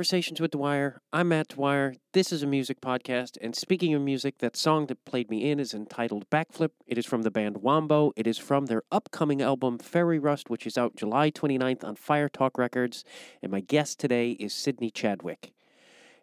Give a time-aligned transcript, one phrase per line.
[0.00, 1.02] Conversations with Dwyer.
[1.12, 1.92] I'm Matt Dwyer.
[2.14, 3.36] This is a music podcast.
[3.42, 6.70] And speaking of music, that song that played me in is entitled Backflip.
[6.86, 8.12] It is from the band Wombo.
[8.16, 12.30] It is from their upcoming album, Fairy Rust, which is out July 29th on Fire
[12.30, 13.04] Talk Records.
[13.42, 15.52] And my guest today is Sydney Chadwick.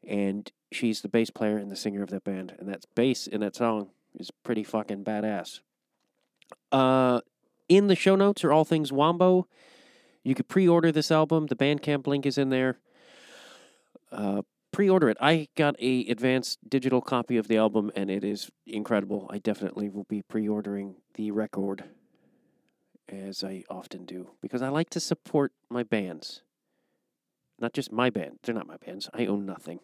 [0.04, 2.56] And she's the bass player and the singer of that band.
[2.58, 5.60] And that bass in that song is pretty fucking badass.
[6.72, 7.22] Uh,
[7.70, 9.48] in the show notes are all things Wombo.
[10.24, 11.46] You could pre-order this album.
[11.46, 12.80] The Bandcamp link is in there
[14.12, 15.18] uh, pre-order it.
[15.20, 19.28] I got a advanced digital copy of the album, and it is incredible.
[19.32, 21.86] I definitely will be pre-ordering the record,
[23.10, 26.44] as I often do, because I like to support my bands.
[27.60, 29.10] Not just my band; they're not my bands.
[29.14, 29.80] I own nothing.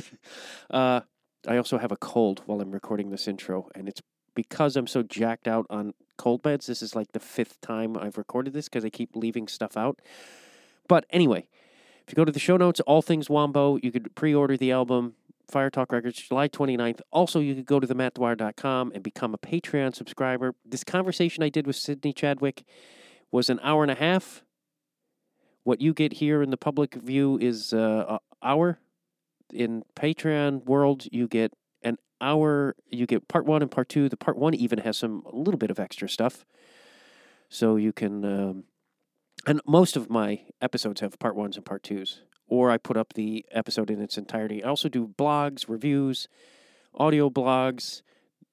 [0.70, 1.00] uh,
[1.48, 4.02] I also have a cold while I'm recording this intro, and it's
[4.34, 6.66] because I'm so jacked out on cold meds.
[6.66, 10.00] This is like the fifth time I've recorded this because I keep leaving stuff out.
[10.88, 11.48] But anyway,
[12.06, 14.70] if you go to the show notes, All Things Wombo, you could pre order the
[14.70, 15.14] album,
[15.48, 17.00] Fire Talk Records, July 29th.
[17.10, 20.54] Also, you could go to themattdwyer.com and become a Patreon subscriber.
[20.64, 22.64] This conversation I did with Sydney Chadwick
[23.32, 24.44] was an hour and a half.
[25.64, 28.78] What you get here in the public view is uh, an hour.
[29.52, 32.76] In Patreon world, you get an hour.
[32.88, 34.08] You get part one and part two.
[34.08, 36.44] The part one even has some a little bit of extra stuff,
[37.48, 38.64] so you can um,
[39.46, 43.14] and most of my episodes have part ones and part twos, or I put up
[43.14, 44.62] the episode in its entirety.
[44.62, 46.26] I also do blogs, reviews,
[46.94, 48.02] audio blogs.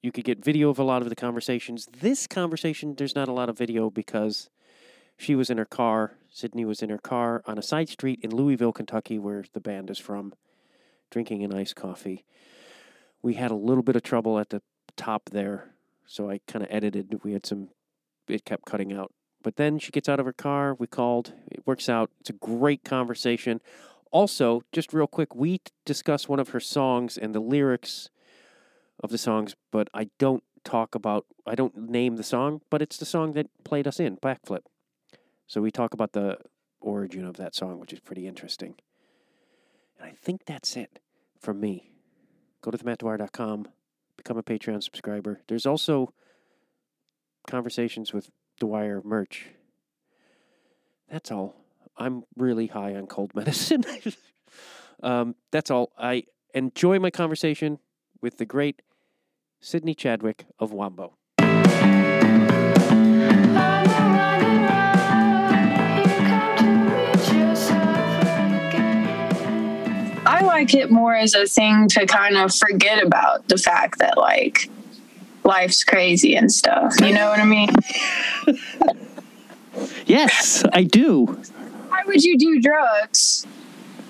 [0.03, 1.87] You could get video of a lot of the conversations.
[1.99, 4.49] This conversation, there's not a lot of video because
[5.17, 6.17] she was in her car.
[6.29, 9.89] Sydney was in her car on a side street in Louisville, Kentucky, where the band
[9.89, 10.33] is from,
[11.09, 12.23] drinking an iced coffee.
[13.21, 14.61] We had a little bit of trouble at the
[14.95, 15.73] top there,
[16.05, 17.23] so I kind of edited.
[17.23, 17.69] We had some,
[18.27, 19.11] it kept cutting out
[19.43, 20.73] but then she gets out of her car.
[20.73, 21.33] We called.
[21.51, 22.09] It works out.
[22.21, 23.61] It's a great conversation.
[24.11, 28.09] Also, just real quick, we discuss one of her songs and the lyrics
[29.03, 32.97] of the songs, but I don't talk about, I don't name the song, but it's
[32.97, 34.61] the song that played us in, Backflip.
[35.47, 36.37] So we talk about the
[36.79, 38.75] origin of that song, which is pretty interesting.
[39.99, 40.99] And I think that's it
[41.39, 41.91] from me.
[42.61, 43.67] Go to themattdwyer.com,
[44.15, 45.41] become a Patreon subscriber.
[45.47, 46.13] There's also
[47.47, 48.29] conversations with
[48.59, 49.47] Dwyer merch.
[51.09, 51.55] That's all.
[51.97, 53.83] I'm really high on cold medicine.
[55.01, 55.91] um, that's all.
[55.97, 57.79] I enjoy my conversation
[58.21, 58.81] with the great
[59.59, 61.17] Sydney Chadwick of Wombo.
[70.25, 74.17] I like it more as a thing to kind of forget about the fact that,
[74.17, 74.69] like,
[75.43, 76.99] life's crazy and stuff.
[76.99, 77.69] You know what I mean?
[80.05, 81.25] yes, I do.
[81.89, 83.45] Why would you do drugs?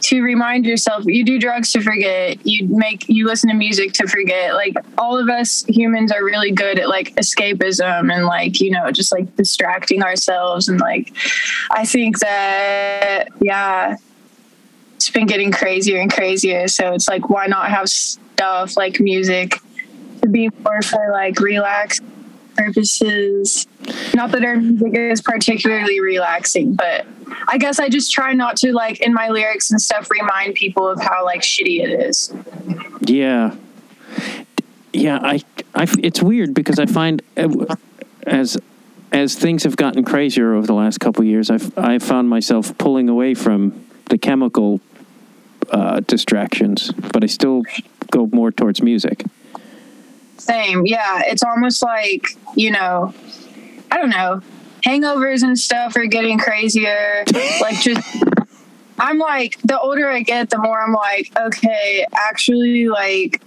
[0.07, 2.45] To remind yourself, you do drugs to forget.
[2.45, 4.53] You make you listen to music to forget.
[4.53, 8.91] Like all of us humans are really good at like escapism and like you know
[8.91, 11.15] just like distracting ourselves and like
[11.71, 13.95] I think that yeah,
[14.95, 16.67] it's been getting crazier and crazier.
[16.67, 19.57] So it's like why not have stuff like music
[20.23, 21.99] to be more for like relax
[22.55, 23.67] purposes.
[24.13, 27.05] Not that our music is particularly relaxing, but
[27.47, 30.87] I guess I just try not to like in my lyrics and stuff remind people
[30.87, 32.33] of how like shitty it is.
[33.01, 33.55] Yeah.
[34.93, 35.41] Yeah, I,
[35.73, 37.75] I it's weird because I find uh,
[38.27, 38.57] as
[39.11, 43.09] as things have gotten crazier over the last couple years, I've I found myself pulling
[43.09, 44.81] away from the chemical
[45.71, 47.63] uh, distractions, but I still
[48.11, 49.23] go more towards music.
[50.43, 50.85] Same.
[50.85, 51.21] Yeah.
[51.25, 53.13] It's almost like, you know,
[53.91, 54.41] I don't know,
[54.85, 57.23] hangovers and stuff are getting crazier.
[57.61, 58.05] like, just,
[58.99, 63.41] I'm like, the older I get, the more I'm like, okay, actually, like,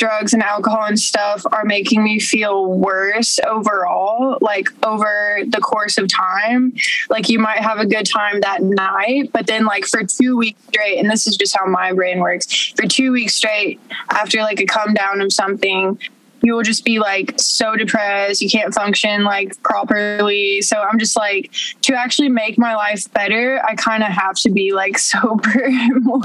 [0.00, 5.98] drugs and alcohol and stuff are making me feel worse overall, like over the course
[5.98, 6.72] of time.
[7.10, 10.58] Like you might have a good time that night, but then like for two weeks
[10.68, 14.58] straight, and this is just how my brain works, for two weeks straight after like
[14.58, 15.98] a come down of something,
[16.42, 21.14] you will just be like so depressed you can't function like properly so i'm just
[21.14, 25.68] like to actually make my life better i kind of have to be like sober
[26.00, 26.22] more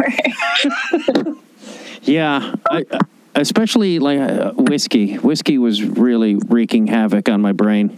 [2.04, 3.00] yeah I, uh,
[3.36, 5.16] especially like uh, whiskey.
[5.16, 7.98] Whiskey was really wreaking havoc on my brain.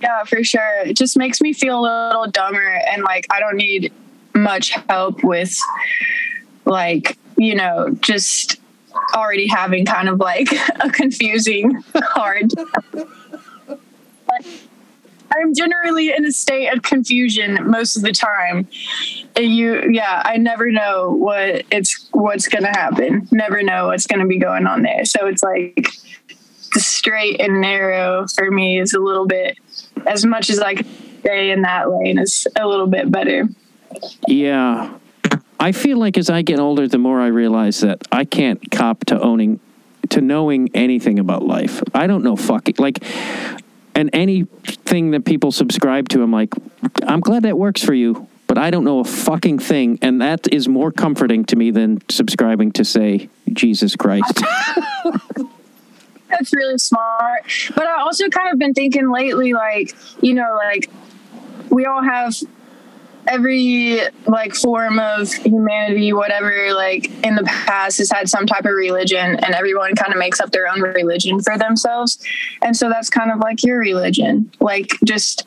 [0.00, 0.82] Yeah, for sure.
[0.84, 3.92] It just makes me feel a little dumber and like I don't need
[4.34, 5.58] much help with
[6.64, 8.60] like, you know, just
[9.14, 10.48] already having kind of like
[10.80, 12.52] a confusing hard
[15.32, 18.68] I'm generally in a state of confusion most of the time.
[19.36, 23.28] And you, yeah, I never know what it's what's gonna happen.
[23.30, 25.04] Never know what's gonna be going on there.
[25.04, 25.88] So it's like
[26.74, 29.58] the straight and narrow for me is a little bit
[30.06, 30.86] as much as I can
[31.20, 33.48] stay in that lane is a little bit better.
[34.26, 34.94] Yeah.
[35.58, 39.04] I feel like as I get older, the more I realize that I can't cop
[39.06, 39.60] to owning,
[40.08, 41.82] to knowing anything about life.
[41.94, 43.04] I don't know fucking, like,
[43.94, 44.08] and
[44.90, 46.52] anything that people subscribe to, I'm like,
[47.06, 49.98] I'm glad that works for you, but I don't know a fucking thing.
[50.02, 54.42] And that is more comforting to me than subscribing to, say, Jesus Christ.
[56.28, 57.44] That's really smart.
[57.74, 60.90] But I also kind of been thinking lately, like, you know, like
[61.70, 62.34] we all have
[63.26, 68.72] every like form of humanity, whatever, like in the past has had some type of
[68.72, 72.18] religion and everyone kind of makes up their own religion for themselves.
[72.62, 75.46] And so that's kind of like your religion, like just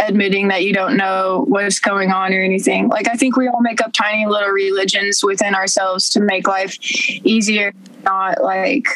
[0.00, 2.88] admitting that you don't know what's going on or anything.
[2.88, 6.78] Like I think we all make up tiny little religions within ourselves to make life
[7.24, 8.86] easier, not like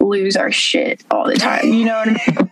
[0.00, 1.72] lose our shit all the time.
[1.72, 2.50] You know what I mean?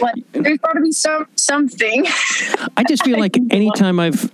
[0.00, 2.06] Like, there's got to be some something.
[2.76, 4.30] I just feel like anytime I've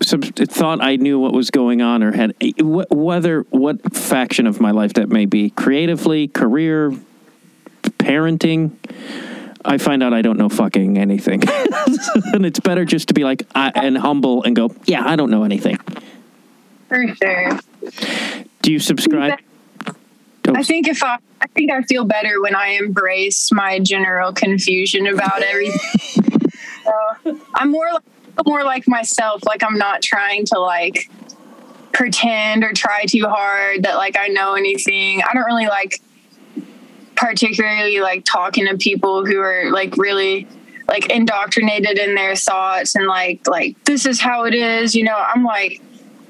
[0.00, 4.70] thought I knew what was going on or had eh, whether what faction of my
[4.70, 6.94] life that may be, creatively, career,
[7.82, 8.72] parenting,
[9.64, 11.42] I find out I don't know fucking anything,
[12.32, 15.30] and it's better just to be like I, and humble and go, yeah, I don't
[15.30, 15.78] know anything.
[16.88, 17.58] For sure.
[18.62, 19.38] Do you subscribe?
[20.54, 25.06] I think if I, I think I feel better when I embrace my general confusion
[25.06, 26.02] about everything.
[27.54, 28.02] I'm more like,
[28.46, 29.42] more like myself.
[29.44, 31.10] Like I'm not trying to like
[31.92, 35.22] pretend or try too hard that like I know anything.
[35.22, 36.00] I don't really like
[37.14, 40.46] particularly like talking to people who are like really
[40.86, 44.94] like indoctrinated in their thoughts and like like this is how it is.
[44.94, 45.82] You know, I'm like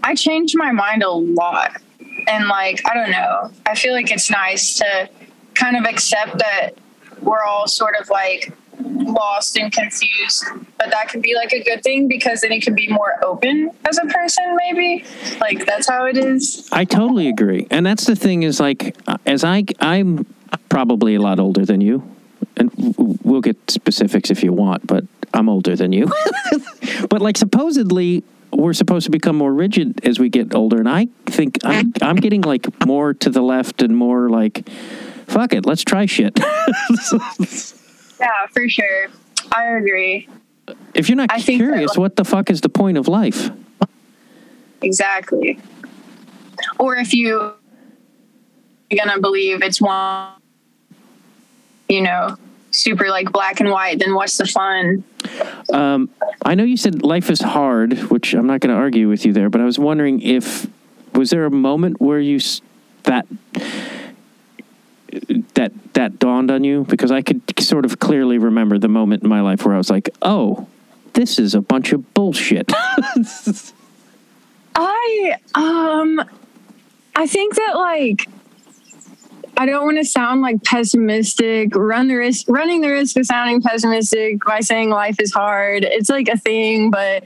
[0.02, 1.80] I change my mind a lot
[2.28, 3.50] and like i don't know.
[3.66, 5.08] I feel like it's nice to
[5.54, 6.70] kind of accept that
[7.22, 10.44] we're all sort of like lost and confused
[10.78, 13.70] but that can be like a good thing because then it can be more open
[13.84, 15.04] as a person maybe.
[15.40, 16.68] Like that's how it is.
[16.72, 20.24] I totally agree, and that's the thing is like uh, as I I'm
[20.68, 22.02] probably a lot older than you,
[22.56, 25.04] and we'll get specifics if you want, but
[25.34, 26.10] I'm older than you.
[27.10, 28.22] but like supposedly
[28.58, 32.16] we're supposed to become more rigid as we get older, and I think I'm I'm
[32.16, 34.68] getting like more to the left and more like
[35.26, 36.38] fuck it, let's try shit.
[38.20, 39.06] yeah for sure
[39.52, 40.28] i agree
[40.94, 43.50] if you're not I that, curious, what the fuck is the point of life?
[44.82, 45.58] exactly
[46.78, 47.52] or if you
[48.90, 50.32] you're gonna believe it's one
[51.88, 52.36] you know
[52.70, 55.02] super like black and white then what's the fun
[55.72, 56.10] Um,
[56.44, 59.32] I know you said life is hard, which I'm not going to argue with you
[59.32, 60.66] there, but I was wondering if
[61.12, 62.38] was there a moment where you
[63.04, 63.26] that
[65.54, 69.28] that that dawned on you because I could sort of clearly remember the moment in
[69.28, 70.68] my life where I was like, "Oh,
[71.14, 72.72] this is a bunch of bullshit."
[74.74, 76.22] I um
[77.16, 78.28] I think that like
[79.58, 83.60] I don't want to sound like pessimistic, run the risk running the risk of sounding
[83.60, 85.82] pessimistic by saying life is hard.
[85.84, 87.24] It's like a thing, but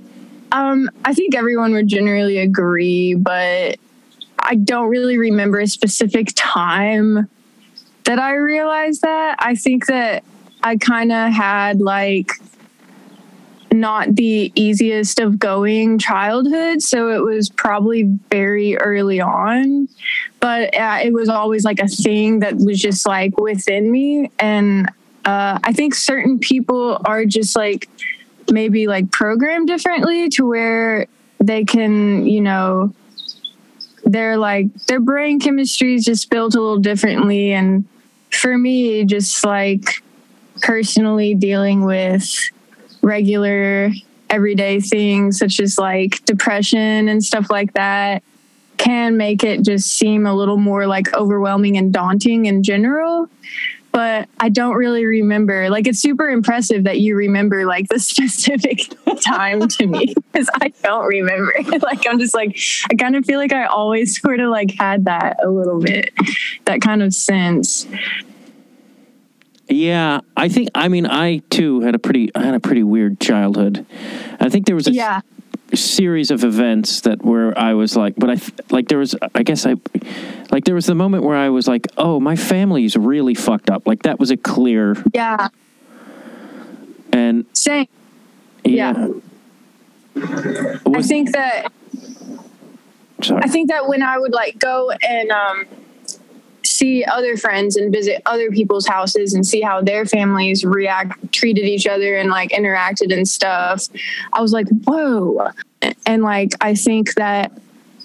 [0.50, 3.76] um I think everyone would generally agree, but
[4.38, 7.28] I don't really remember a specific time
[8.04, 9.36] that I realized that.
[9.38, 10.24] I think that
[10.62, 12.32] I kind of had like
[13.72, 16.82] not the easiest of going childhood.
[16.82, 19.88] So it was probably very early on.
[20.40, 24.30] But uh, it was always like a thing that was just like within me.
[24.38, 24.88] And
[25.24, 27.88] uh, I think certain people are just like
[28.50, 31.06] maybe like programmed differently to where
[31.38, 32.92] they can, you know,
[34.04, 37.52] they're like their brain chemistry is just built a little differently.
[37.52, 37.84] And
[38.30, 40.02] for me, just like
[40.60, 42.50] personally dealing with
[43.02, 43.90] regular
[44.30, 48.22] everyday things such as like depression and stuff like that
[48.78, 53.28] can make it just seem a little more like overwhelming and daunting in general.
[53.92, 55.68] But i don't really remember.
[55.68, 58.80] Like it's super impressive that you remember like the specific
[59.20, 61.54] time to me because i don't remember.
[61.82, 62.58] Like i'm just like
[62.90, 66.10] i kind of feel like i always sort of like had that a little bit
[66.64, 67.86] that kind of sense
[69.68, 73.20] yeah, I think I mean I too had a pretty I had a pretty weird
[73.20, 73.86] childhood.
[74.40, 75.20] I think there was a yeah
[75.74, 78.36] series of events that where I was like, but I
[78.70, 79.76] like there was, I guess I,
[80.50, 83.86] like there was the moment where I was like, oh, my family's really fucked up.
[83.86, 85.48] Like that was a clear, yeah
[87.10, 87.86] And Same.
[88.64, 89.08] yeah,
[90.14, 91.72] I Was- think that
[93.22, 93.40] sorry.
[93.42, 95.66] I think that when I would like go and um,
[96.72, 101.64] see other friends and visit other people's houses and see how their families react, treated
[101.64, 103.88] each other, and like interacted and stuff,
[104.32, 105.48] I was like, whoa.
[106.06, 107.52] And like, I think that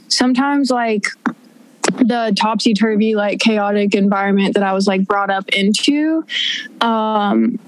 [0.07, 1.05] sometimes like
[1.83, 6.25] the topsy turvy, like chaotic environment that I was like brought up into,
[6.81, 7.59] um,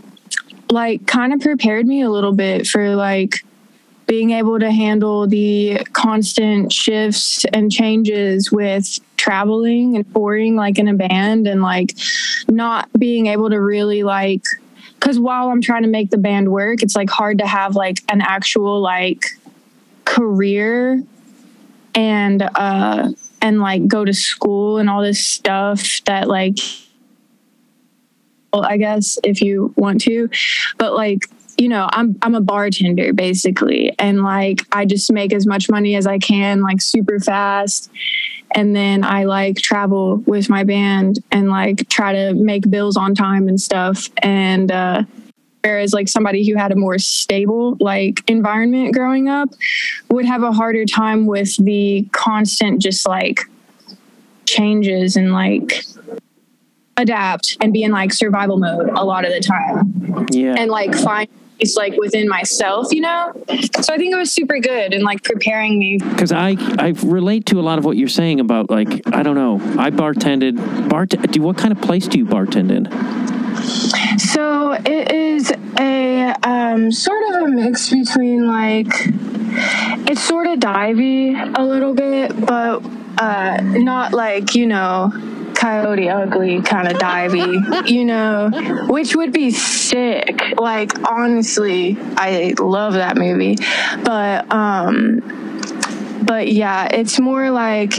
[0.70, 3.44] like kind of prepared me a little bit for like
[4.10, 10.88] being able to handle the constant shifts and changes with traveling and touring like in
[10.88, 11.96] a band and like
[12.48, 14.42] not being able to really like
[14.96, 18.00] because while i'm trying to make the band work it's like hard to have like
[18.10, 19.26] an actual like
[20.06, 21.04] career
[21.94, 23.08] and uh
[23.44, 26.58] and like go to school and all this stuff that like
[28.52, 30.28] well, i guess if you want to
[30.80, 31.20] but like
[31.60, 33.94] you know i'm i'm a bartender basically.
[34.00, 37.92] And like i just make as much money as i can like super fast.
[38.52, 43.14] And then i like travel with my band and like try to make bills on
[43.14, 44.08] time and stuff.
[44.24, 45.04] And uh
[45.64, 49.50] whereas like somebody who had a more stable like environment growing up
[50.10, 53.42] would have a harder time with the constant just like
[54.46, 55.84] changes and like
[56.96, 60.26] adapt and be in like survival mode a lot of the time.
[60.32, 60.56] Yeah.
[60.58, 63.34] and like find peace like within myself, you know?
[63.82, 65.98] So I think it was super good and like preparing me.
[65.98, 69.36] because I I relate to a lot of what you're saying about like I don't
[69.36, 72.86] know I bartended bart do what kind of place do you bartend in
[74.20, 78.88] So it is a um, sort of a mix between like
[80.10, 82.84] it's sort of divey a little bit, but
[83.18, 85.12] uh, not like you know
[85.60, 88.50] coyote ugly kind of divey, you know,
[88.88, 90.42] which would be sick.
[90.58, 93.58] Like honestly, I love that movie,
[94.04, 95.20] but um,
[96.24, 97.94] but yeah, it's more like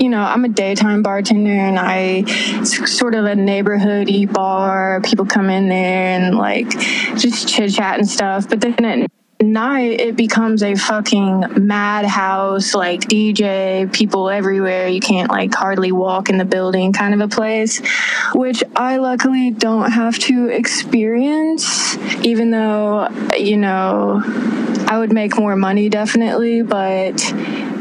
[0.00, 2.24] you know, I'm a daytime bartender and I
[2.64, 5.00] sort of a neighborhoody bar.
[5.02, 6.68] People come in there and like
[7.16, 8.48] just chit chat and stuff.
[8.48, 9.10] But then at
[9.52, 14.88] night it becomes a fucking madhouse, like DJ, people everywhere.
[14.88, 17.80] You can't like hardly walk in the building kind of a place,
[18.34, 24.22] which I luckily don't have to experience, even though, you know,
[24.86, 27.16] I would make more money definitely, but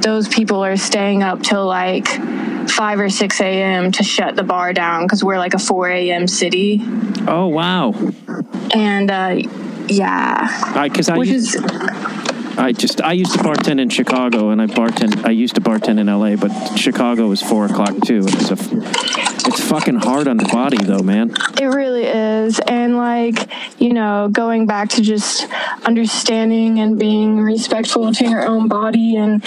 [0.02, 3.92] those people are staying up till like 5 or 6 a.m.
[3.94, 6.28] to shut the bar down because we're like a 4 a.m.
[6.28, 6.82] city.
[7.28, 7.94] oh wow
[8.74, 9.36] And uh,
[9.88, 11.66] yeah, because I, which used, is,
[12.58, 16.00] I just I used to bartend in Chicago and I bartend I used to bartend
[16.00, 16.36] in L.A.
[16.36, 18.58] but Chicago is four o'clock too and it's a
[19.46, 22.60] it's fucking hard on the body though man it really is.
[22.60, 23.50] And like,
[23.80, 25.48] you know, going back to just
[25.84, 29.44] understanding and being respectful to your own body and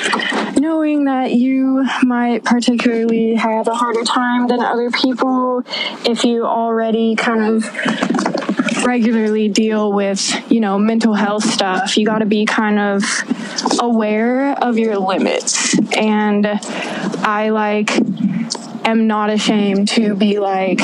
[0.57, 5.63] knowing that you might particularly have a harder time than other people
[6.05, 8.26] if you already kind of
[8.87, 11.97] regularly deal with, you know, mental health stuff.
[11.99, 13.03] You got to be kind of
[13.81, 15.77] aware of your limits.
[15.97, 17.91] And I like
[18.87, 20.81] am not ashamed to be like,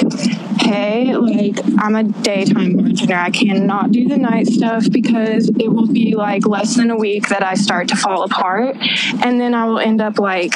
[0.61, 3.15] hey, like I'm a daytime bartender.
[3.15, 7.29] I cannot do the night stuff because it will be like less than a week
[7.29, 8.77] that I start to fall apart.
[9.23, 10.55] And then I will end up like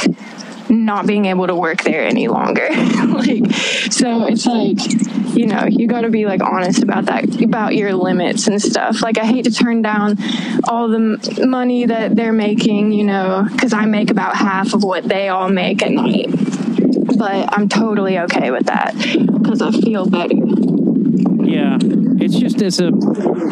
[0.68, 2.68] not being able to work there any longer.
[3.06, 3.52] like
[3.90, 4.78] so it's like,
[5.36, 9.02] you know, you gotta be like honest about that about your limits and stuff.
[9.02, 10.16] Like I hate to turn down
[10.64, 15.04] all the money that they're making, you know, because I make about half of what
[15.04, 16.30] they all make at night
[17.16, 20.34] but I'm totally okay with that because I feel better.
[21.46, 22.90] Yeah, it's just as a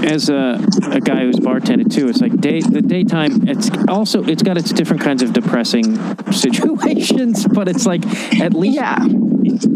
[0.04, 0.58] as a,
[0.90, 2.08] a guy who's bartended too.
[2.08, 3.46] It's like day the daytime.
[3.48, 5.96] It's also it's got its different kinds of depressing
[6.32, 8.04] situations, but it's like
[8.40, 8.98] at least Yeah,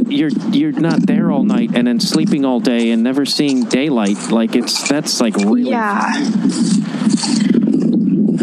[0.09, 4.31] you're you're not there all night and then sleeping all day and never seeing daylight.
[4.31, 6.13] Like it's that's like really yeah,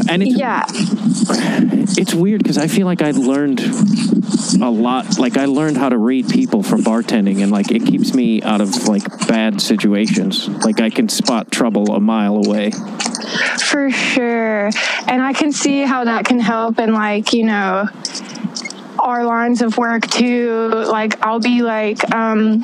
[0.10, 0.64] and it's yeah,
[1.98, 3.60] it's weird because I feel like I learned
[4.62, 5.20] a lot.
[5.20, 8.62] Like I learned how to read people from bartending, and like it keeps me out
[8.62, 10.48] of like bad situations.
[10.48, 12.72] Like I can spot trouble a mile away.
[13.60, 14.70] for sure.
[15.08, 17.88] And I can see how that can help in like, you know,
[19.00, 20.70] our lines of work too.
[20.88, 22.64] Like I'll be like um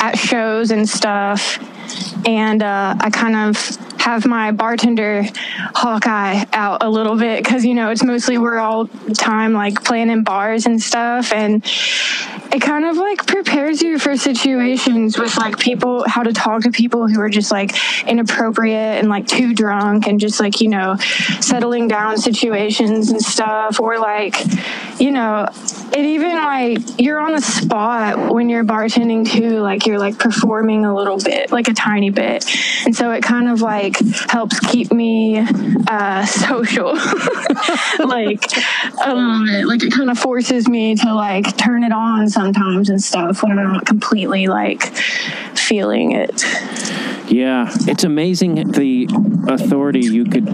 [0.00, 1.58] at shows and stuff
[2.26, 5.24] and uh I kind of have my bartender
[5.74, 10.10] Hawkeye out a little bit because you know it's mostly we're all time like playing
[10.10, 11.64] in bars and stuff and
[12.52, 16.70] it kind of like prepares you for situations with like people, how to talk to
[16.70, 17.70] people who are just like
[18.06, 20.96] inappropriate and like too drunk and just like, you know,
[21.40, 23.78] settling down situations and stuff.
[23.78, 24.34] Or like,
[25.00, 25.48] you know,
[25.92, 30.84] it even like you're on the spot when you're bartending too, like you're like performing
[30.84, 32.44] a little bit, like a tiny bit.
[32.84, 35.38] And so it kind of like helps keep me
[35.88, 36.94] uh, social,
[37.98, 38.44] like
[39.04, 39.66] a little bit.
[39.66, 43.58] Like it kind of forces me to like turn it on sometimes and stuff when
[43.58, 44.94] I'm not completely like
[45.56, 46.44] feeling it.
[47.30, 49.06] Yeah, it's amazing the
[49.48, 50.46] authority you could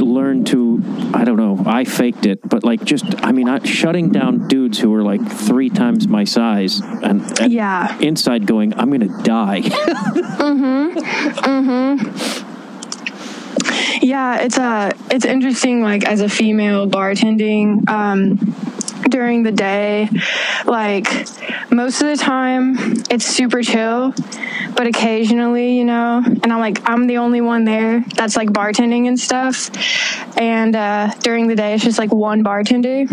[0.00, 0.82] learn to.
[1.12, 1.62] I don't know.
[1.66, 5.20] I faked it, but like just, I mean, I, shutting down dudes who were like
[5.30, 7.98] three times my size, and, and Yeah.
[8.00, 9.60] inside going, I'm gonna die.
[10.48, 10.98] Mm-hmm.
[11.44, 12.48] Mm-hmm.
[14.00, 18.36] Yeah, it's uh it's interesting like as a female bartending um
[19.08, 20.08] during the day
[20.66, 21.06] like
[21.70, 22.76] most of the time
[23.10, 24.12] it's super chill
[24.76, 29.06] but occasionally you know and i'm like i'm the only one there that's like bartending
[29.06, 29.70] and stuff
[30.36, 33.06] and uh during the day it's just like one bartender.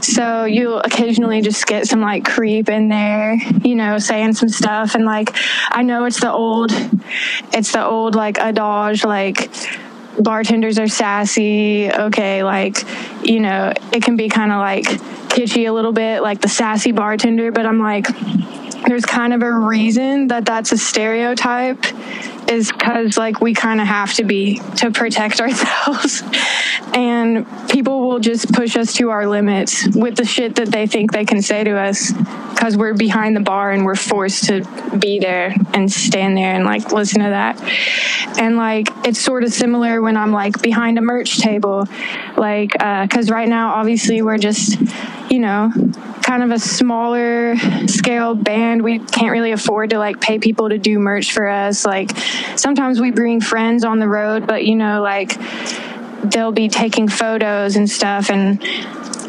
[0.00, 4.94] So you'll occasionally just get some like creep in there you know saying some stuff
[4.94, 5.34] and like
[5.70, 6.70] i know it's the old
[7.52, 9.50] it's the old like adage like
[10.18, 11.90] bartenders are sassy.
[11.90, 12.84] Okay like
[13.24, 14.86] you know it can be kind of like
[15.38, 18.06] kitschy a little bit like the sassy bartender but i'm like
[18.86, 21.84] there's kind of a reason that that's a stereotype
[22.48, 26.22] is because like we kind of have to be to protect ourselves.
[26.94, 31.12] And people will just push us to our limits with the shit that they think
[31.12, 34.64] they can say to us because we're behind the bar and we're forced to
[34.98, 37.60] be there and stand there and like listen to that.
[38.38, 41.86] And like it's sort of similar when i'm like behind a merch table
[42.36, 44.76] like uh, because right now obviously we're just
[45.30, 45.70] you know
[46.22, 48.82] kind of a smaller scale band.
[48.82, 51.86] We can't really afford to like pay people to do merch for us.
[51.86, 52.16] Like
[52.56, 55.38] sometimes we bring friends on the road but you know like
[56.22, 58.62] they'll be taking photos and stuff and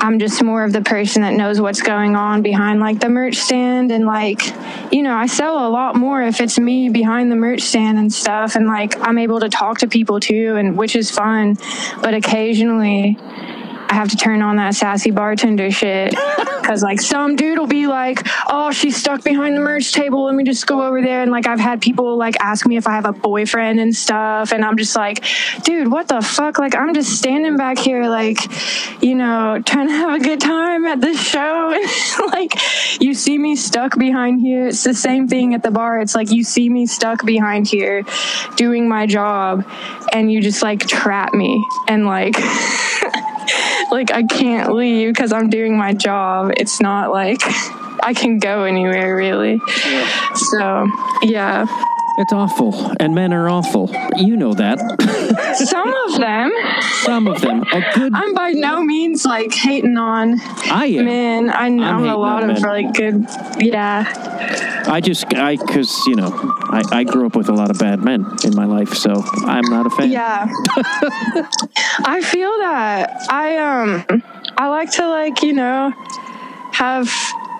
[0.02, 3.36] I'm just more of the person that knows what's going on behind like the merch
[3.36, 3.92] stand.
[3.92, 4.42] And like
[4.92, 8.12] you know I sell a lot more if it's me behind the merch stand and
[8.12, 11.58] stuff and like I'm able to talk to people too and which is fun.
[12.02, 13.18] But occasionally
[13.90, 16.16] I have to turn on that sassy bartender shit
[16.62, 20.26] because like some dude will be like, "Oh, she's stuck behind the merch table.
[20.26, 22.86] Let me just go over there." And like I've had people like ask me if
[22.86, 25.24] I have a boyfriend and stuff, and I'm just like,
[25.64, 26.60] "Dude, what the fuck?
[26.60, 28.38] Like I'm just standing back here, like,
[29.02, 32.54] you know, trying to have a good time at this show, and like
[33.02, 34.68] you see me stuck behind here.
[34.68, 36.00] It's the same thing at the bar.
[36.00, 38.04] It's like you see me stuck behind here,
[38.56, 39.66] doing my job,
[40.14, 42.36] and you just like trap me and like."
[43.92, 46.52] like I can't leave because I'm doing my job.
[46.58, 47.42] It's not like
[48.04, 49.60] I can go anywhere really.
[50.36, 50.88] So
[51.22, 51.66] yeah,
[52.20, 53.90] it's awful, and men are awful.
[54.18, 54.78] You know that.
[55.56, 56.52] some of them.
[57.04, 57.64] Some of them.
[57.72, 58.14] A good.
[58.14, 61.06] I'm by no means like hating on I am.
[61.06, 61.50] men.
[61.50, 62.62] I know a lot of men.
[62.62, 63.26] like good.
[63.58, 64.04] Yeah,
[64.88, 68.04] I just, I, because, you know, I, I grew up with a lot of bad
[68.04, 70.12] men in my life, so I'm not a fan.
[70.12, 70.48] yeah.
[72.06, 73.28] I feel that.
[73.30, 74.24] I um,
[74.58, 75.94] I like to like you know
[76.74, 77.10] have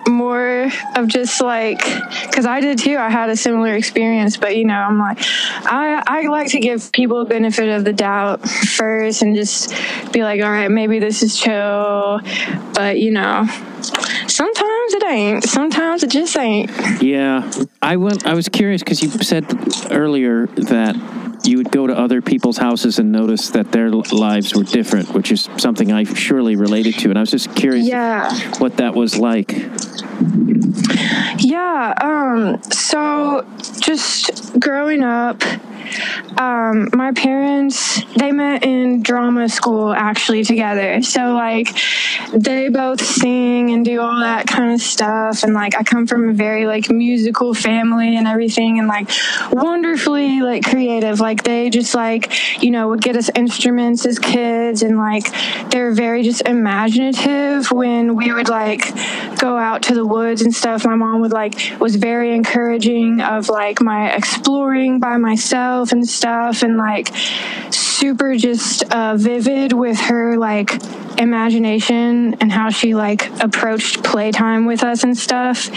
[0.08, 1.78] more of just like
[2.26, 2.96] because I did too.
[2.96, 6.92] I had a similar experience, but you know, I'm like, I I like to give
[6.92, 9.74] people benefit of the doubt first and just
[10.12, 12.20] be like, all right, maybe this is chill,
[12.74, 13.46] but you know,
[14.26, 15.44] sometimes it ain't.
[15.44, 16.70] Sometimes it just ain't.
[17.02, 17.50] Yeah,
[17.82, 18.26] I went.
[18.26, 19.44] I was curious because you said
[19.90, 20.96] earlier that
[21.44, 25.32] you would go to other people's houses and notice that their lives were different, which
[25.32, 27.08] is something I surely related to.
[27.10, 28.30] And I was just curious Yeah.
[28.58, 29.52] what that was like.
[31.38, 33.46] Yeah, um, so
[33.80, 35.42] just growing up,
[36.36, 41.02] um, my parents they met in drama school actually together.
[41.02, 41.68] So like
[42.32, 46.28] they both sing and do all that kind of stuff and like I come from
[46.28, 49.10] a very like musical family and everything and like
[49.52, 51.20] wonderfully like creative.
[51.20, 55.26] Like they just like, you know, would get us instruments as kids and like
[55.70, 58.82] they're very just imaginative when we would like
[59.38, 60.84] go out to the woods and stuff.
[60.84, 66.62] My mom would like was very encouraging of like my exploring by myself and stuff
[66.62, 67.08] and like
[67.70, 70.70] super just uh, vivid with her like
[71.18, 75.68] imagination and how she like approached playtime with us and stuff.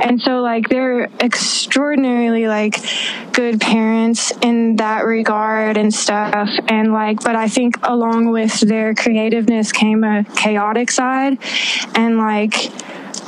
[0.00, 2.78] And so like they're extraordinarily like
[3.32, 6.48] good parents in that regard and stuff.
[6.68, 11.38] And like but i think along with their creativeness came a chaotic side
[11.94, 12.70] and like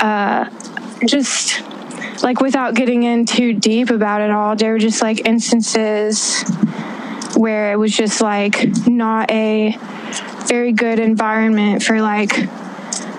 [0.00, 0.48] uh
[1.06, 1.62] just
[2.22, 6.42] like without getting in too deep about it all, there were just like instances
[7.36, 9.76] where it was just like not a
[10.46, 12.36] very good environment for like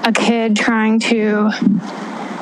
[0.05, 1.51] a kid trying to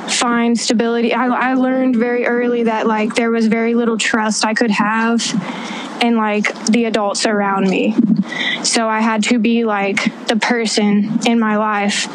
[0.10, 1.14] find stability.
[1.14, 5.22] I, I learned very early that like there was very little trust I could have
[6.02, 7.96] in like the adults around me.
[8.64, 12.06] So I had to be like the person in my life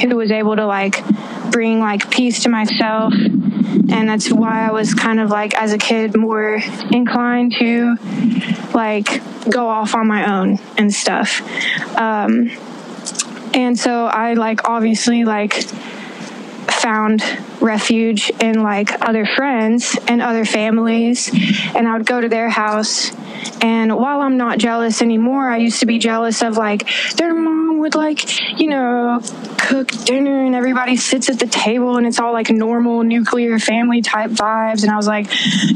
[0.00, 1.02] who was able to like
[1.50, 3.14] bring like peace to myself.
[3.14, 7.96] And that's why I was kind of like as a kid more inclined to
[8.74, 11.40] like go off on my own and stuff.
[11.96, 12.50] Um,
[13.54, 15.64] and so I like obviously like
[16.86, 17.20] found
[17.60, 21.28] refuge in like other friends and other families
[21.74, 23.10] and I would go to their house.
[23.60, 27.80] And while I'm not jealous anymore I used to be jealous of like their mom
[27.80, 28.20] would like
[28.60, 29.20] you know
[29.58, 34.00] cook dinner and everybody sits at the table and it's all like normal nuclear family
[34.00, 34.84] type vibes.
[34.84, 35.28] And I was like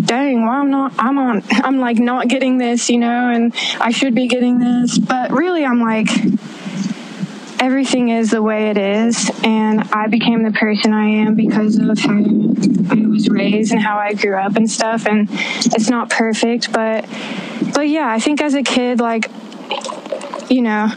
[0.05, 3.91] dang well I'm not I'm on I'm like not getting this you know and I
[3.91, 4.97] should be getting this.
[4.97, 6.09] But really I'm like
[7.61, 11.99] everything is the way it is and i became the person i am because of
[11.99, 16.73] how i was raised and how i grew up and stuff and it's not perfect
[16.73, 17.05] but
[17.75, 19.31] but yeah i think as a kid like
[20.51, 20.89] you know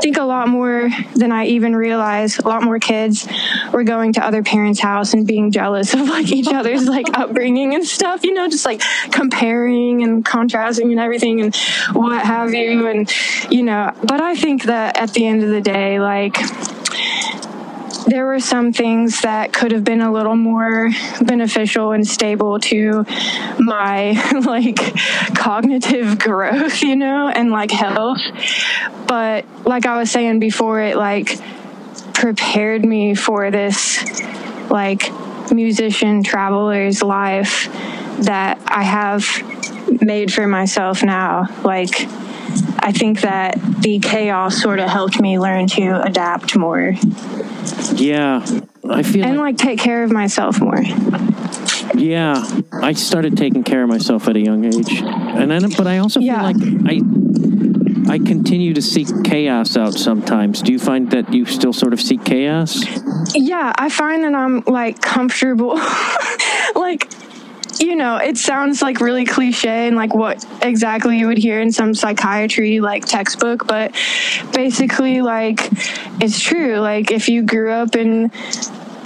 [0.00, 3.28] think a lot more than i even realized a lot more kids
[3.72, 7.74] were going to other parents house and being jealous of like each other's like upbringing
[7.74, 11.56] and stuff you know just like comparing and contrasting and everything and
[11.92, 13.12] what have you and
[13.50, 13.92] you know.
[14.04, 16.38] But i think that at the end of the day like
[18.06, 23.04] there were some things that could have been a little more beneficial and stable to
[23.58, 24.12] my
[24.46, 24.78] like
[25.34, 28.20] cognitive growth, you know, and like health.
[29.06, 31.38] But like I was saying before, it like
[32.14, 34.02] prepared me for this
[34.70, 35.10] like
[35.52, 37.68] musician traveler's life
[38.20, 39.26] that I have
[40.02, 41.48] made for myself now.
[41.64, 42.06] Like,
[42.78, 46.94] I think that the chaos sort of helped me learn to adapt more
[47.94, 48.44] Yeah,
[48.88, 50.82] I feel and like, like take care of myself more.
[51.94, 52.44] yeah.
[52.72, 56.20] I started taking care of myself at a young age, and then but I also
[56.20, 56.52] Yeah.
[56.52, 57.00] feel like I
[58.14, 60.60] I continue to seek chaos out sometimes.
[60.60, 62.82] Do you find that you still sort of seek chaos?
[63.34, 65.78] Yeah, I find that I'm like comfortable.
[66.74, 67.08] like,
[67.82, 71.72] you know, it sounds like really cliche and like what exactly you would hear in
[71.72, 73.92] some psychiatry like textbook, but
[74.52, 75.68] basically, like,
[76.20, 76.78] it's true.
[76.78, 78.30] Like, if you grew up in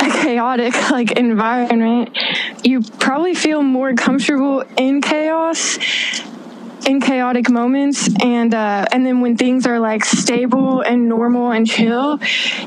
[0.00, 2.16] a chaotic like environment,
[2.62, 5.78] you probably feel more comfortable in chaos
[6.86, 11.66] in chaotic moments and uh and then when things are like stable and normal and
[11.66, 12.18] chill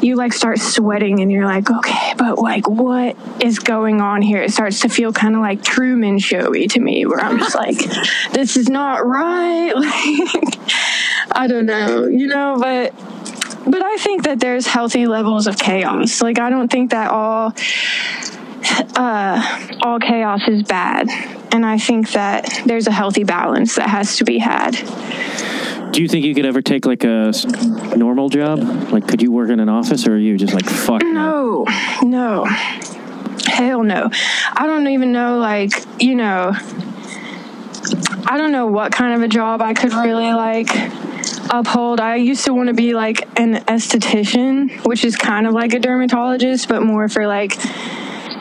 [0.02, 4.42] you like start sweating and you're like okay but like what is going on here?
[4.42, 7.78] It starts to feel kind of like truman showy to me where i'm just like
[8.32, 9.74] this is not right.
[9.80, 10.60] Like
[11.32, 12.94] i don't know you know but
[13.66, 16.22] but i think that there's healthy levels of chaos.
[16.22, 17.54] Like i don't think that all
[18.96, 21.10] uh, all chaos is bad.
[21.52, 24.72] And I think that there's a healthy balance that has to be had.
[25.92, 27.34] Do you think you could ever take like a
[27.96, 28.60] normal job?
[28.92, 31.02] Like, could you work in an office, or are you just like fuck?
[31.02, 31.66] No,
[32.04, 32.46] no.
[33.48, 34.10] Hell no.
[34.54, 36.54] I don't even know, like, you know,
[38.26, 40.70] I don't know what kind of a job I could really like
[41.50, 42.00] uphold.
[42.00, 45.80] I used to want to be like an esthetician, which is kind of like a
[45.80, 47.58] dermatologist, but more for like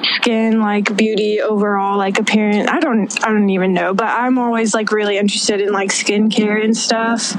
[0.03, 2.69] skin like beauty overall like appearance.
[2.69, 6.63] I don't i don't even know but i'm always like really interested in like skincare
[6.63, 7.33] and stuff.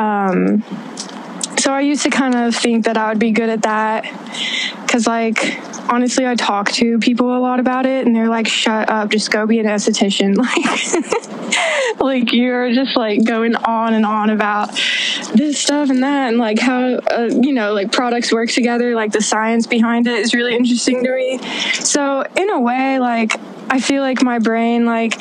[0.00, 0.62] Um
[1.66, 4.04] so i used to kind of think that i would be good at that
[4.82, 5.58] because like
[5.90, 9.32] honestly i talk to people a lot about it and they're like shut up just
[9.32, 10.36] go be an esthetician.
[11.98, 14.68] Like like you're just like going on and on about
[15.34, 19.12] this stuff and that and like how uh, you know like products work together like
[19.12, 21.38] the science behind it is really interesting to me.
[21.72, 23.32] So in a way like
[23.70, 25.20] i feel like my brain like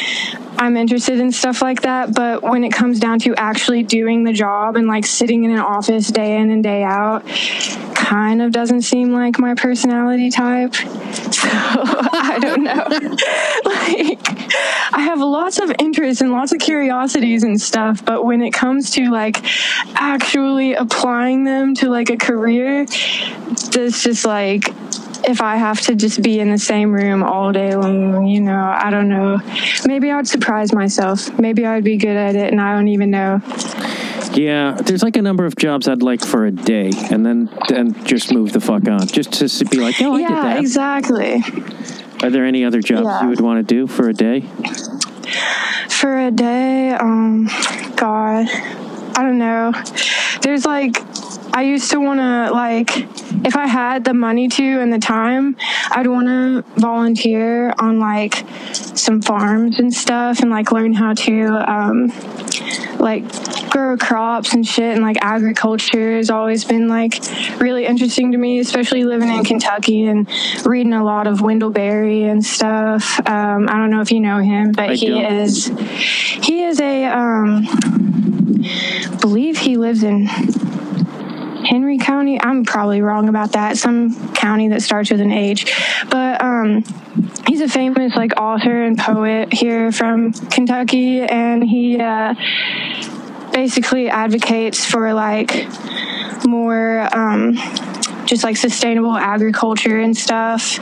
[0.57, 4.33] i'm interested in stuff like that but when it comes down to actually doing the
[4.33, 7.23] job and like sitting in an office day in and day out
[7.95, 10.73] kind of doesn't seem like my personality type.
[11.35, 12.85] So i don't know.
[13.65, 14.19] Like
[14.93, 18.91] i have lots of interests and lots of curiosities and stuff but when it comes
[18.91, 19.43] to like
[19.95, 24.69] actually applying them to like a career it's just like
[25.27, 28.59] if I have to just be in the same room all day long, you know,
[28.75, 29.39] I don't know.
[29.85, 31.37] Maybe I would surprise myself.
[31.39, 33.41] Maybe I would be good at it and I don't even know.
[34.33, 38.05] Yeah, there's like a number of jobs I'd like for a day, and then and
[38.05, 40.59] just move the fuck on, just to be like, oh, I did yeah, that.
[40.59, 41.43] exactly.
[42.21, 43.23] Are there any other jobs Yeah.
[43.23, 44.41] you would want to do for a day?
[45.89, 47.45] For a day, um,
[47.95, 49.71] God, I don't know.
[50.41, 50.97] There's like,
[51.55, 52.89] I used to want to, like,
[53.45, 55.55] if I had the money to and the time,
[55.89, 61.71] I'd want to volunteer on, like, some farms and stuff and, like, learn how to,
[61.71, 62.11] um,
[62.99, 63.23] like,
[63.69, 64.95] grow crops and shit.
[64.95, 67.23] And, like, agriculture has always been, like,
[67.61, 70.27] really interesting to me, especially living in Kentucky and
[70.65, 73.17] reading a lot of Wendell Berry and stuff.
[73.29, 75.23] Um, I don't know if you know him, but I he don't.
[75.23, 75.67] is
[76.43, 77.65] he is a um
[79.21, 80.27] believe he lives in
[81.65, 82.39] Henry County.
[82.39, 83.77] I'm probably wrong about that.
[83.77, 85.73] Some county that starts with an H.
[86.09, 86.83] But um
[87.47, 92.33] he's a famous like author and poet here from Kentucky and he uh
[93.51, 95.67] basically advocates for like
[96.45, 97.55] more um
[98.25, 100.79] just like sustainable agriculture and stuff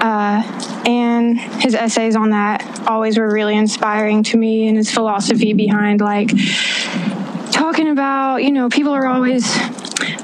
[0.00, 0.42] uh,
[0.86, 6.00] and his essays on that always were really inspiring to me and his philosophy behind
[6.00, 6.30] like
[7.56, 9.56] talking about you know people are always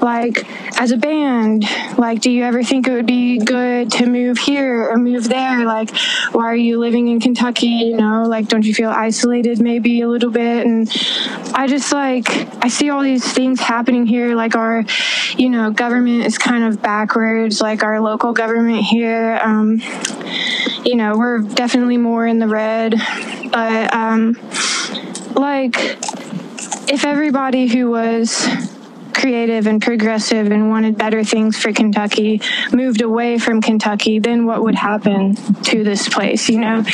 [0.03, 0.47] like
[0.79, 1.65] as a band
[1.97, 5.65] like do you ever think it would be good to move here or move there?
[5.65, 5.91] Like
[6.33, 8.25] why are you living in kentucky you know?
[8.25, 10.67] Like don't you feel isolated maybe a little bit?
[10.67, 10.91] And
[11.55, 12.29] i just like
[12.65, 14.35] i see all these things happening here.
[14.35, 14.85] Like our
[15.39, 17.63] you know government is kind of backwards.
[17.63, 19.81] Like our local government here um,
[20.85, 22.95] you know we're definitely more in the red.
[23.51, 24.39] But um,
[25.35, 25.77] like
[26.93, 28.47] if everybody who was
[29.15, 34.63] creative and progressive and wanted better things for Kentucky moved away from Kentucky, then what
[34.63, 36.85] would happen to this place, you know?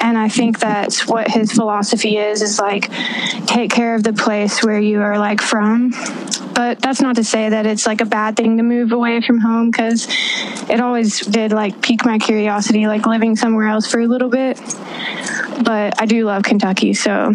[0.00, 2.92] And I think that's what his philosophy is, is like
[3.46, 5.90] take care of the place where you are like from.
[6.54, 9.38] But that's not to say that it's like a bad thing to move away from
[9.38, 10.06] home because
[10.68, 14.60] it always did like pique my curiosity, like living somewhere else for a little bit.
[15.64, 17.34] But I do love Kentucky, so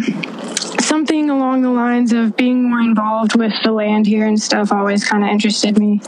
[0.95, 5.03] something along the lines of being more involved with the land here and stuff always
[5.03, 5.99] kind of interested me.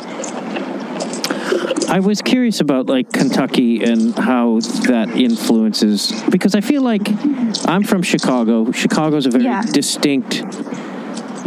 [1.90, 7.06] I was curious about like Kentucky and how that influences because I feel like
[7.68, 8.72] I'm from Chicago.
[8.72, 9.62] Chicago's a very Yeah.
[9.62, 10.46] distinct,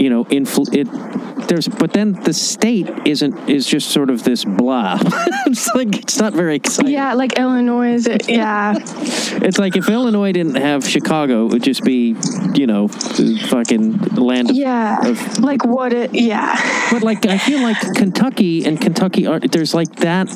[0.00, 0.88] you know, influ- it
[1.48, 4.98] there's but then the state isn't is just sort of this blah.
[5.46, 6.92] it's like it's not very exciting.
[6.92, 8.74] Yeah, like Illinois is, it, yeah,
[9.42, 12.16] It's like if Illinois didn't have Chicago, it would just be,
[12.54, 16.56] you know, the fucking land of yeah, of- like what it, yeah,
[16.90, 20.28] But like, I feel like Kentucky and Kentucky are there's like that.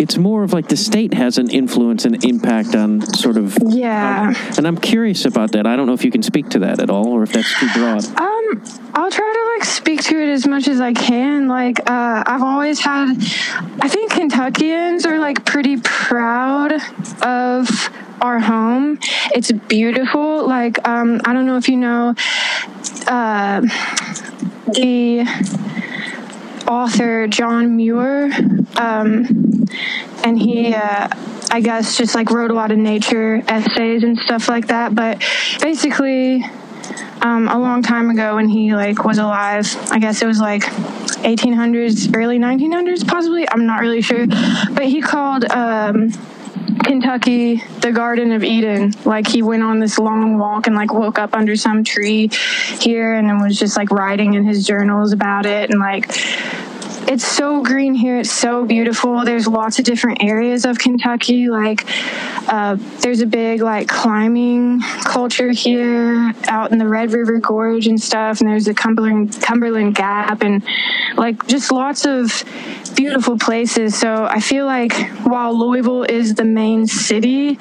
[0.00, 3.58] It's more of like the state has an influence and impact on sort of.
[3.68, 4.32] yeah.
[4.56, 5.66] And I'm curious about that.
[5.66, 7.68] I don't know if you can speak to that at all, or if that's too
[7.74, 8.04] broad.
[8.18, 8.62] Um,
[8.94, 11.48] I'll try to like speak to it as much as I can.
[11.48, 13.10] Like, uh, I've always had,
[13.80, 16.72] I think Kentuckians are like pretty proud
[17.22, 17.90] of
[18.22, 18.98] our home.
[19.34, 20.48] It's beautiful.
[20.48, 22.14] Like, um, I don't know if you know,
[23.06, 23.60] uh,
[24.72, 25.26] the
[26.68, 28.30] author John Muir,
[28.76, 29.66] um,
[30.24, 31.08] and he, uh,
[31.50, 34.94] I guess, just like wrote a lot of nature essays and stuff like that.
[34.94, 35.22] But
[35.60, 36.44] basically,
[37.22, 39.66] um, a long time ago when he like was alive.
[39.90, 43.48] I guess it was like 1800s, early 1900s, possibly.
[43.48, 46.12] I'm not really sure, but he called um,
[46.84, 48.92] Kentucky the Garden of Eden.
[49.04, 52.28] Like he went on this long walk and like woke up under some tree
[52.80, 56.10] here and was just like writing in his journals about it and like
[57.08, 58.18] it's so green here.
[58.18, 59.24] It's so beautiful.
[59.24, 61.48] There's lots of different areas of Kentucky.
[61.48, 61.84] Like,
[62.48, 68.00] uh, there's a big like climbing culture here out in the Red River Gorge and
[68.00, 68.40] stuff.
[68.40, 70.62] And there's the Cumberland Cumberland Gap and
[71.16, 72.44] like just lots of
[72.96, 73.98] beautiful places.
[73.98, 74.92] So I feel like
[75.24, 77.58] while Louisville is the main city,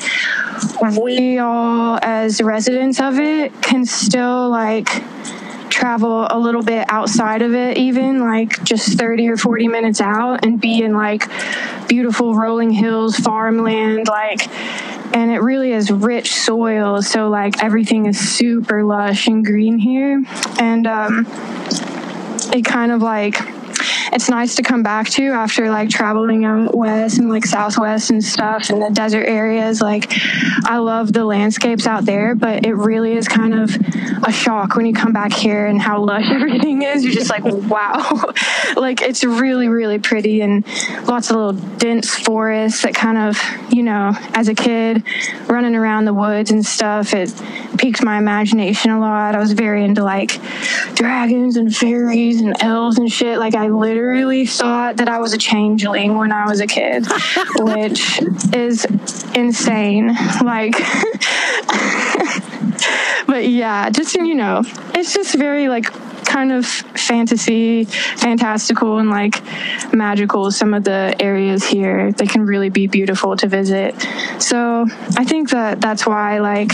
[1.00, 4.90] we all as residents of it can still like
[5.70, 10.46] travel a little bit outside of it even like just 30 or 40 minutes out
[10.46, 11.30] and be in like
[11.88, 14.48] beautiful rolling hills farmland like
[15.16, 20.24] and it really is rich soil so like everything is super lush and green here.
[20.60, 21.26] And um
[22.52, 23.38] it kind of like
[24.12, 28.24] it's nice to come back to after like traveling out west and like southwest and
[28.24, 29.82] stuff and the desert areas.
[29.82, 30.12] Like
[30.66, 33.76] i love the landscapes out there but it really is kind of
[34.24, 37.04] a shock when you come back here and how lush everything is.
[37.04, 38.34] You're just like wow.
[38.76, 40.66] Like it's really really pretty and
[41.08, 43.38] lots of little dense forests that kind of
[43.72, 45.04] you know as a kid
[45.48, 47.34] running around the woods and stuff it
[47.78, 49.36] piqued my imagination a lot.
[49.36, 50.40] I was very into like
[50.96, 53.40] dragons and fairies and elves and shit.
[53.40, 57.06] Like i literally thought that I was a changeling when I was a kid,
[57.58, 58.22] which
[58.54, 58.86] is
[59.34, 60.08] insane.
[60.44, 60.74] Like,
[63.28, 65.86] but yeah, just you know, it's just very like
[66.30, 69.42] kind of fantasy, fantastical, and like
[69.94, 70.52] magical.
[70.52, 73.96] Some of the areas here they can really be beautiful to visit.
[74.40, 74.86] So
[75.18, 76.72] I think that that's why like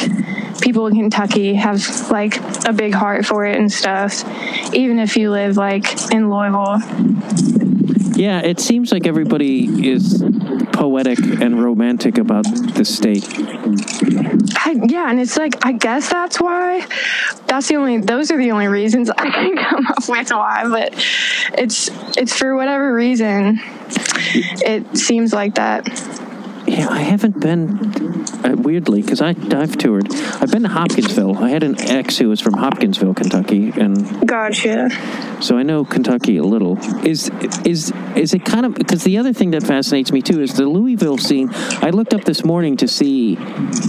[0.61, 4.23] people in Kentucky have like a big heart for it and stuff.
[4.73, 7.64] Even if you live like in Louisville.
[8.15, 10.23] Yeah, it seems like everybody is
[10.71, 13.27] poetic and romantic about the state.
[14.57, 16.85] I, yeah, and it's like I guess that's why.
[17.47, 17.99] That's the only.
[17.99, 20.63] Those are the only reasons I can come up with why.
[20.69, 20.93] But
[21.57, 23.59] it's it's for whatever reason.
[23.89, 25.85] It seems like that.
[26.75, 30.13] Yeah, I haven't been uh, weirdly because I I've toured.
[30.13, 31.37] I've been to Hopkinsville.
[31.37, 34.89] I had an ex who was from Hopkinsville, Kentucky, and Gotcha.
[35.41, 36.77] so I know Kentucky a little.
[37.05, 37.31] Is
[37.63, 40.65] is is it kind of because the other thing that fascinates me too is the
[40.65, 41.49] Louisville scene.
[41.81, 43.35] I looked up this morning to see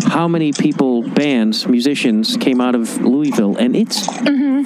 [0.07, 4.07] how many people, bands, musicians came out of Louisville, and it's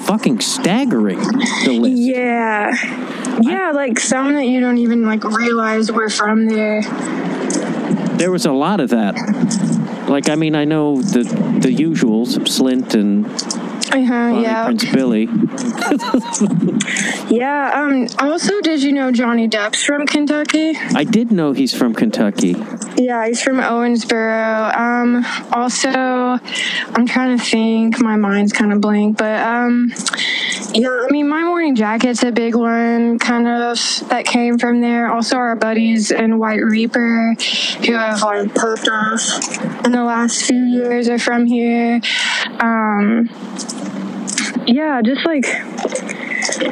[0.04, 1.20] fucking staggering.
[1.64, 1.96] The list.
[2.02, 2.70] Yeah.
[3.40, 6.82] Yeah, like some that you don't even like realize we're from there.
[8.20, 9.14] There was a lot of that.
[10.06, 13.24] Like, I mean, I know the the usuals, Slint and
[13.88, 14.64] Uh-huh, Bonnie yeah.
[14.64, 15.28] Prince Billy.
[17.30, 17.70] Yeah.
[17.74, 18.08] Um.
[18.18, 20.72] Also, did you know Johnny Depp's from Kentucky?
[20.94, 22.56] I did know he's from Kentucky.
[22.96, 24.76] Yeah, he's from Owensboro.
[24.76, 25.24] Um.
[25.52, 28.00] Also, I'm trying to think.
[28.00, 29.92] My mind's kind of blank, but um.
[30.72, 35.12] Yeah, I mean, my morning jacket's a big one, kind of that came from there.
[35.12, 37.34] Also, our buddies in White Reaper,
[37.84, 42.00] who have like popped off in the last few years, are from here.
[42.58, 43.28] Um.
[44.66, 45.46] Yeah, just like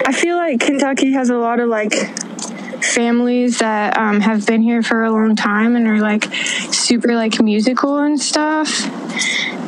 [0.07, 1.95] I feel like Kentucky has a lot of like
[2.83, 6.25] families that um, have been here for a long time and are like
[6.73, 8.87] super like musical and stuff.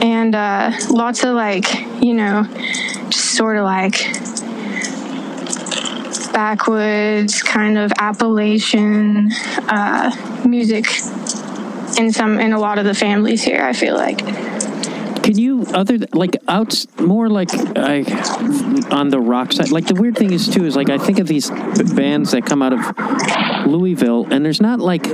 [0.02, 1.66] And uh, lots of like
[2.02, 2.44] you know
[3.08, 3.94] just sort of like
[6.32, 9.30] backwoods kind of appalachian
[9.68, 10.10] uh,
[10.46, 10.86] music
[11.98, 14.20] in some in a lot of the families here i feel like
[15.68, 18.02] other like outs more like I
[18.90, 19.70] on the rock side?
[19.70, 21.50] Like the weird thing is too is like I think of these
[21.94, 22.80] bands that come out of
[23.66, 25.06] Louisville, and there's not like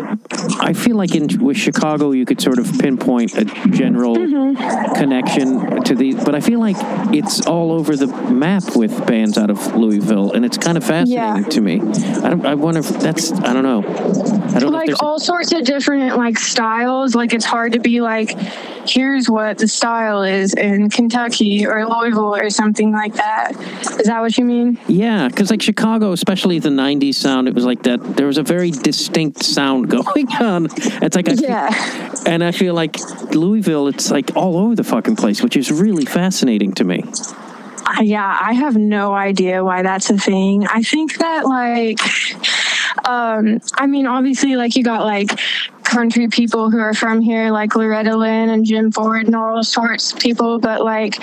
[0.60, 4.94] I feel like in with Chicago you could sort of pinpoint a general mm-hmm.
[4.94, 6.76] connection to these, but I feel like
[7.14, 11.44] it's all over the map with bands out of Louisville, and it's kind of fascinating
[11.44, 11.48] Yeah.
[11.48, 11.80] to me.
[11.80, 12.46] I don't.
[12.46, 13.32] I wonder if that's.
[13.32, 13.80] I don't know.
[14.54, 15.00] I don't like there's.
[15.00, 18.30] all sorts of different like styles like it's hard to be like
[18.88, 23.52] here's what the style is in kentucky or louisville or something like that
[24.00, 27.64] is that what you mean Yeah, because like Chicago, especially the '90s sound, it was
[27.64, 28.16] like that.
[28.16, 30.66] There was a very distinct sound going on.
[31.02, 32.14] It's like I feel- Yeah.
[32.26, 32.96] and I feel like
[33.34, 37.04] Louisville, it's like all over the fucking place, which is really fascinating to me.
[37.88, 42.00] Uh, yeah i have no idea why that's a thing i think that like
[43.06, 45.38] um i mean obviously like you got like
[45.86, 50.12] country people who are from here like loretta lynn and jim ford and all sorts
[50.12, 51.16] of people but like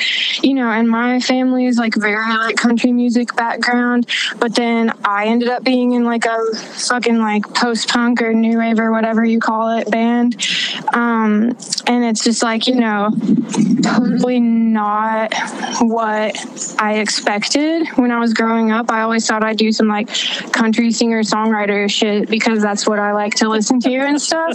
[0.44, 4.08] you know and my family is like very like country music background
[4.40, 8.80] but then i ended up being in like a fucking like post-punk or new wave
[8.80, 10.36] or whatever you call it band
[10.94, 11.56] um
[11.88, 13.10] and it's just like you know
[13.84, 15.34] totally not
[15.82, 16.36] what
[16.80, 18.90] I expected when I was growing up.
[18.90, 20.10] I always thought I'd do some like
[20.52, 24.53] country singer songwriter shit because that's what I like to listen to and stuff.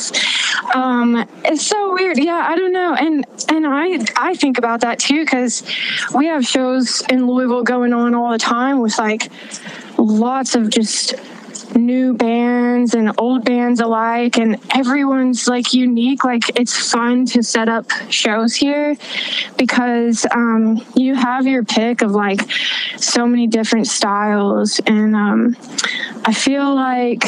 [0.74, 2.18] Um, it's so weird.
[2.18, 2.94] Yeah, I don't know.
[2.94, 5.62] And and I I think about that too because
[6.14, 9.30] we have shows in Louisville going on all the time with like
[9.98, 11.14] lots of just
[11.74, 17.68] new bands and old bands alike and everyone's like unique like it's fun to set
[17.68, 18.96] up shows here
[19.56, 22.40] because um, you have your pick of like
[22.96, 25.56] so many different styles and um,
[26.24, 27.22] i feel like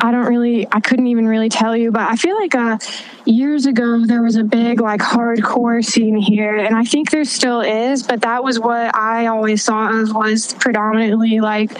[0.00, 2.78] I don't really, I couldn't even really tell you, but I feel like uh,
[3.24, 7.60] years ago there was a big like hardcore scene here, and I think there still
[7.60, 11.70] is, but that was what I always thought of was predominantly like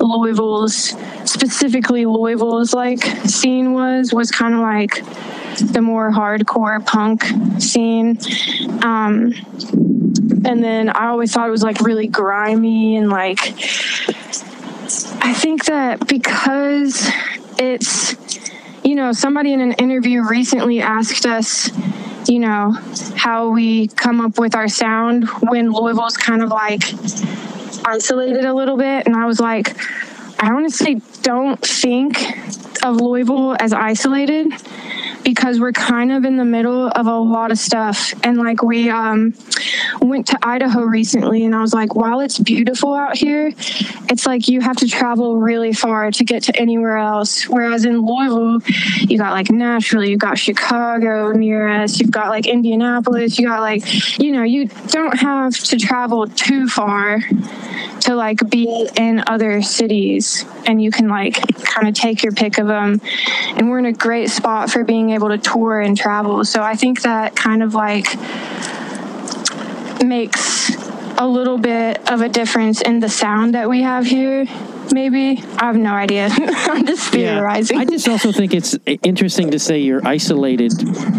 [0.00, 0.94] Louisville's,
[1.24, 5.04] specifically Louisville's like scene was, was kind of like
[5.72, 7.24] the more hardcore punk
[7.60, 8.18] scene.
[8.82, 9.32] Um,
[10.44, 13.52] and then I always thought it was like really grimy and like
[15.22, 17.08] I think that because
[17.60, 18.16] it's,
[18.82, 21.70] you know, somebody in an interview recently asked us,
[22.28, 22.72] you know,
[23.16, 26.82] how we come up with our sound when Louisville's kind of like
[27.84, 29.06] isolated a little bit.
[29.06, 29.76] And I was like,
[30.42, 32.16] I honestly don't think
[32.82, 34.52] of Louisville as isolated
[35.24, 38.14] because we're kind of in the middle of a lot of stuff.
[38.24, 39.34] And like we um,
[40.00, 43.52] went to Idaho recently, and I was like, while it's beautiful out here,
[44.08, 47.44] it's like you have to travel really far to get to anywhere else.
[47.44, 48.60] Whereas in Louisville,
[49.08, 53.60] you got like Nashville, you got Chicago near us, you've got like Indianapolis, you got
[53.60, 57.20] like, you know, you don't have to travel too far
[58.00, 61.34] to like be in other cities and you can like
[61.64, 63.00] kind of take your pick of them
[63.56, 66.44] and we're in a great spot for being able to tour and travel.
[66.44, 68.06] So i think that kind of like
[70.02, 70.74] makes
[71.18, 74.46] a little bit of a difference in the sound that we have here
[74.92, 75.42] maybe.
[75.58, 76.28] I have no idea.
[76.30, 77.78] I'm just theorizing.
[77.78, 80.72] I just also think it's interesting to say you're isolated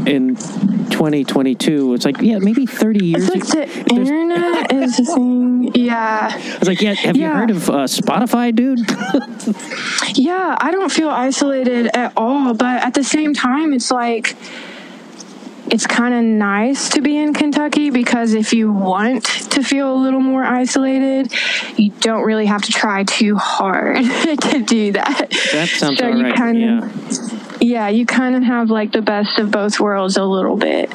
[0.08, 1.94] in 2022.
[1.94, 5.72] It's like, yeah, maybe 30 years it's like the internet is the thing.
[5.76, 6.32] Yeah.
[6.32, 8.80] I was like, yeah, have you heard of uh, Spotify, dude?
[10.16, 14.36] Yeah, I don't feel isolated at all, but at the same time, it's like
[15.72, 19.98] it's kind of nice to be in Kentucky because if you want to feel a
[19.98, 21.32] little more isolated,
[21.78, 23.96] you don't really have to try too hard
[24.42, 25.30] to do that.
[25.54, 26.36] That sounds So right.
[26.36, 27.38] kinda- yeah.
[27.64, 30.92] Yeah, you kind of have like the best of both worlds a little bit.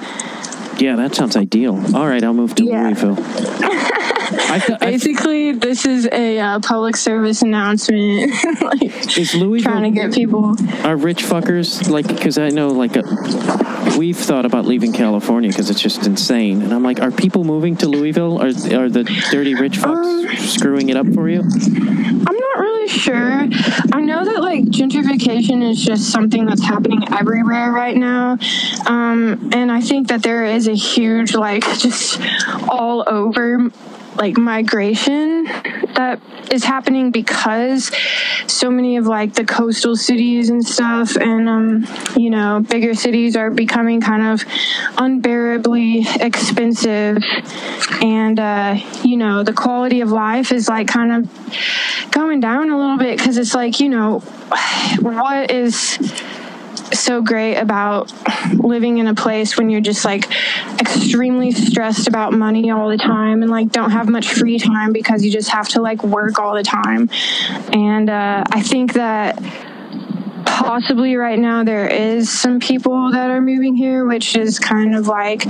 [0.79, 1.74] yeah, that sounds ideal.
[1.97, 2.89] All right, I'll move to Yeah.
[2.89, 3.16] Louisville.
[4.29, 9.72] I th- I th- Basically, this is a uh, public service announcement, like is Louisville
[9.72, 10.55] trying to get people.
[10.85, 13.03] are rich fuckers like because I know like a,
[13.99, 17.77] we've thought about leaving California because it's just insane, and I'm like, are people moving
[17.79, 18.39] to Louisville?
[18.41, 21.41] Are are the dirty rich fucks Um, screwing it up for you?
[21.41, 23.43] I'm not really sure.
[23.93, 28.39] I know that like gentrification is just something that's happening everywhere right now.
[28.87, 32.20] Um, and I think that there is a huge, like, just
[32.68, 33.70] all over
[34.17, 35.45] like migration
[35.95, 37.91] that is happening because
[38.47, 41.87] so many of like the coastal cities and stuff and um
[42.17, 44.45] you know bigger cities are becoming kind of
[44.99, 47.23] unbearably expensive.
[48.01, 52.79] And uh you know the quality of life is like kind of going down a
[52.79, 54.21] little bit because it's like you know
[55.01, 55.99] what is
[56.99, 58.12] so great about
[58.55, 60.28] living in a place when you're just like
[60.80, 65.24] extremely stressed about money all the time and like don't have much free time because
[65.24, 67.09] you just have to like work all the time.
[67.72, 69.42] And uh, i think that
[70.44, 75.09] possibly right now there is some people that are moving here which is kind of
[75.09, 75.42] like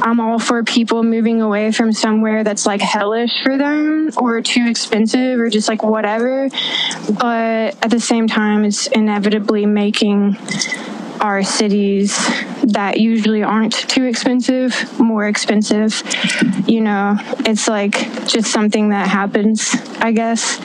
[0.00, 4.66] i'm all for people moving away from somewhere that's like hellish for them or too
[4.68, 6.48] expensive or just like whatever.
[7.18, 10.36] But at the same time it's inevitably making
[11.20, 12.16] our cities
[12.64, 16.02] that usually aren't too expensive more expensive
[16.68, 17.92] you know it's like
[18.26, 20.58] just something that happens i guess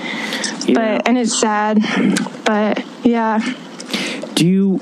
[0.67, 0.73] Yeah.
[0.75, 1.79] but and it's sad
[2.45, 3.39] but yeah
[4.35, 4.79] Do you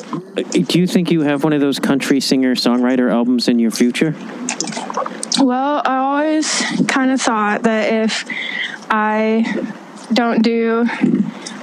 [0.67, 4.13] do you think you have one of those country singer songwriter albums in your future?
[5.39, 6.47] Well, I always
[6.87, 8.25] kind of thought that if
[8.89, 9.43] I
[10.13, 10.85] don't do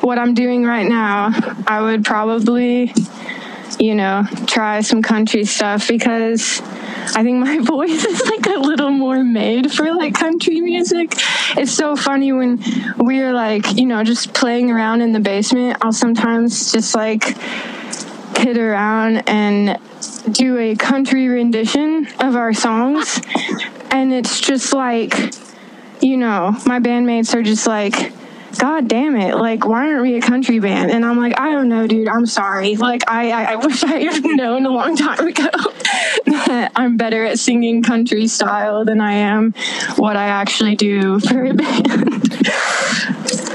[0.01, 1.31] what I'm doing right now,
[1.67, 2.93] I would probably,
[3.79, 6.61] you know, try some country stuff because
[7.15, 11.13] I think my voice is like a little more made for like country music.
[11.57, 12.63] It's so funny when
[12.97, 15.79] we're like, you know, just playing around in the basement.
[15.83, 17.37] I'll sometimes just like
[18.35, 19.79] kid around and
[20.31, 23.21] do a country rendition of our songs.
[23.91, 25.15] And it's just like,
[26.01, 28.13] you know, my bandmates are just like,
[28.59, 29.37] God damn it.
[29.37, 30.91] Like, why aren't we a country band?
[30.91, 32.09] And I'm like, I don't know, dude.
[32.09, 32.77] I'm sorry.
[32.77, 35.51] Like, I, I, I wish I had known a long time ago
[36.27, 39.53] that I'm better at singing country style than I am
[39.97, 42.47] what I actually do for a band.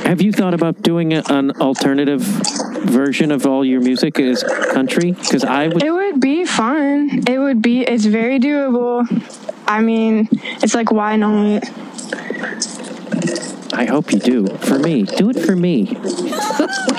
[0.06, 4.43] Have you thought about doing an alternative version of all your music as
[4.74, 5.12] country?
[5.12, 5.84] Because I would.
[5.84, 7.24] It would be fun.
[7.28, 9.06] It would be, it's very doable.
[9.68, 10.28] I mean,
[10.64, 11.64] it's like, why not?
[13.74, 14.47] I hope you do.
[14.47, 15.95] For me, do it for me.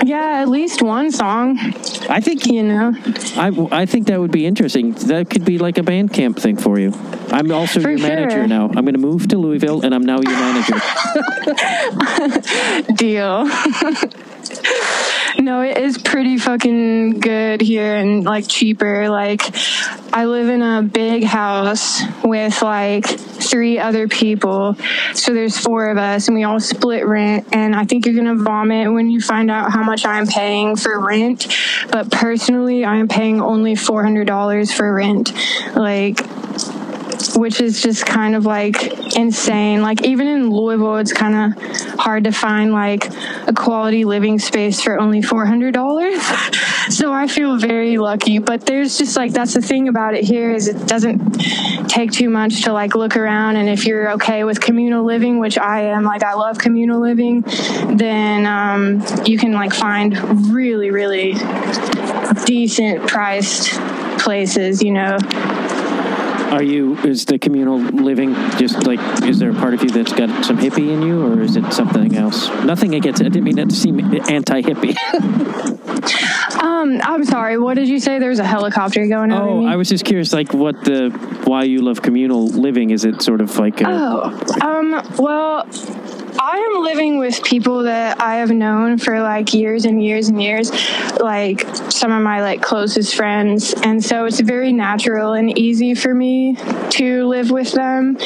[0.03, 1.59] Yeah, at least one song,
[2.09, 2.95] I think you know?
[3.37, 4.93] I, I think that would be interesting.
[4.93, 6.95] That could be like a Bandcamp thing for you.
[7.31, 8.47] I'm also For your manager sure.
[8.47, 8.65] now.
[8.65, 10.81] I'm going to move to Louisville, and I'm now your manager.
[12.95, 13.47] deal.
[15.41, 19.09] no, it is pretty fucking good here and like cheaper.
[19.09, 19.43] Like,
[20.12, 24.76] I live in a big house with like three other people.
[25.14, 27.47] So there's four of us and we all split rent.
[27.53, 30.76] And I think you're going to vomit when you find out how much I'm paying
[30.76, 31.47] for rent.
[31.91, 35.32] But personally, I'm paying only $400 for rent.
[35.74, 36.20] Like,
[37.37, 39.83] which is just kind of like insane.
[39.83, 43.07] Like even in Louisville, it's kind of hard to find like
[43.47, 46.23] a quality living space for only four hundred dollars.
[46.89, 48.39] so I feel very lucky.
[48.39, 51.18] But there's just like that's the thing about it here is it doesn't
[51.89, 55.59] take too much to like look around, and if you're okay with communal living, which
[55.59, 57.43] I am, like I love communal living,
[57.97, 60.16] then um, you can like find
[60.53, 61.35] really really
[62.45, 63.71] decent priced
[64.18, 64.83] places.
[64.83, 65.18] You know.
[66.51, 70.13] Are you, is the communal living just like, is there a part of you that's
[70.13, 72.49] got some hippie in you or is it something else?
[72.65, 74.97] Nothing against, I didn't mean that to seem anti hippie.
[76.61, 77.59] Um, I'm sorry.
[77.59, 78.19] What did you say?
[78.19, 79.65] There's a helicopter going oh.
[79.67, 81.11] I was just curious, like, what the,
[81.45, 82.91] why you love communal living?
[82.91, 85.67] Is it sort of like, a, Oh, um, well,
[86.43, 90.43] I am living with people that I have known for like years and years and
[90.43, 90.72] years,
[91.20, 96.14] like some of my like closest friends, and so it's very natural and easy for
[96.14, 96.57] me
[96.93, 98.16] to live with them.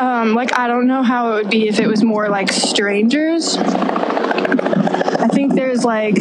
[0.00, 3.56] Um, like I don't know how it would be if it was more like strangers.
[3.56, 6.16] I think there's like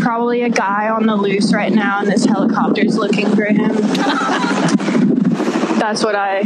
[0.00, 3.76] probably a guy on the loose right now, and this helicopter's looking for him.
[5.78, 6.42] That's what I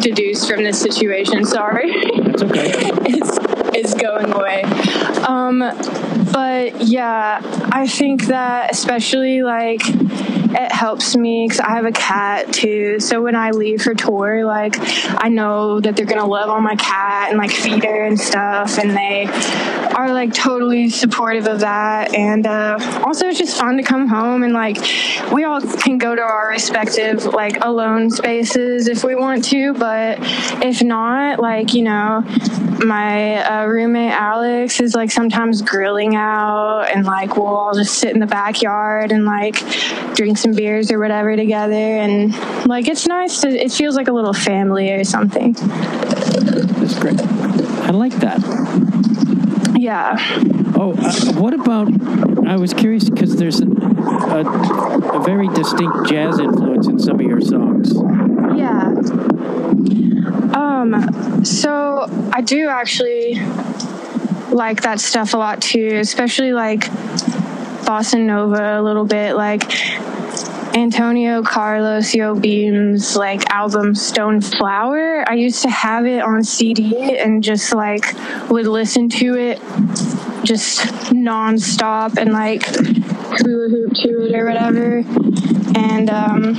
[0.00, 1.44] deduced from this situation.
[1.44, 1.92] Sorry.
[2.38, 2.90] that's okay.
[3.06, 3.38] it's
[3.74, 4.62] it's going away.
[5.26, 5.58] Um,
[6.32, 7.40] but yeah,
[7.72, 9.82] I think that especially like
[10.50, 13.00] it helps me because I have a cat too.
[13.00, 16.76] So when I leave for tour, like I know that they're gonna love on my
[16.76, 19.26] cat and like feed her and stuff, and they
[19.94, 22.14] are like totally supportive of that.
[22.14, 24.78] And uh, also, it's just fun to come home and like
[25.32, 30.18] we all can go to our respective like alone spaces if we want to, but
[30.64, 32.24] if not, like you know,
[32.84, 38.14] my uh, roommate Alex is like sometimes grilling out, and like we'll all just sit
[38.14, 39.56] in the backyard and like
[40.14, 42.34] drink some beers or whatever together, and
[42.66, 43.48] like it's nice to.
[43.48, 45.52] It feels like a little family or something.
[45.52, 47.20] That's great.
[47.20, 48.40] I like that.
[49.76, 50.16] Yeah.
[50.74, 51.88] Oh, uh, what about?
[52.46, 57.26] I was curious because there's a, a, a very distinct jazz influence in some of
[57.26, 57.92] your songs.
[58.56, 58.92] Yeah.
[60.54, 63.40] Um, so I do actually
[64.50, 66.80] like that stuff a lot too, especially like
[67.84, 69.62] bossa nova a little bit, like
[70.74, 75.24] Antonio Carlos Jobim's like album Stone Flower.
[75.28, 78.04] I used to have it on CD and just like
[78.50, 79.58] would listen to it
[80.44, 80.80] just
[81.12, 85.04] nonstop and like hula hoop to it or whatever.
[85.74, 86.56] And um,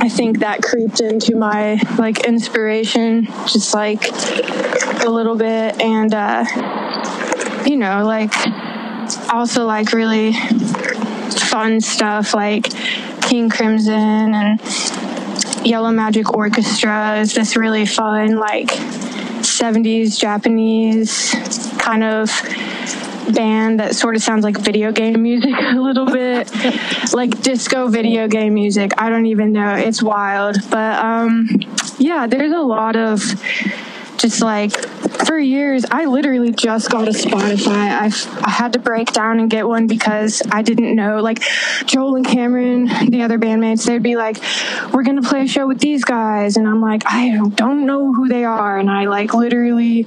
[0.00, 4.04] I think that creeped into my like inspiration just like
[5.04, 6.44] a little bit and uh
[7.66, 8.32] you know like
[9.32, 10.32] also like really
[11.48, 12.68] fun stuff like
[13.26, 14.60] King Crimson and
[15.66, 21.34] Yellow Magic Orchestra is this really fun like 70s Japanese
[21.78, 22.30] kind of
[23.34, 26.48] band that sort of sounds like video game music a little bit.
[27.12, 28.92] Like disco video game music.
[28.96, 29.74] I don't even know.
[29.74, 30.58] It's wild.
[30.70, 31.48] But um
[31.98, 33.20] yeah there's a lot of
[34.18, 34.72] just like
[35.26, 37.68] for years i literally just got a spotify.
[37.68, 41.42] I i had to break down and get one because i didn't know like
[41.86, 44.38] joel and cameron the other bandmates they'd be like
[44.92, 48.28] we're gonna play a show with these guys and i'm like i don't know who
[48.28, 50.06] they are and i like literally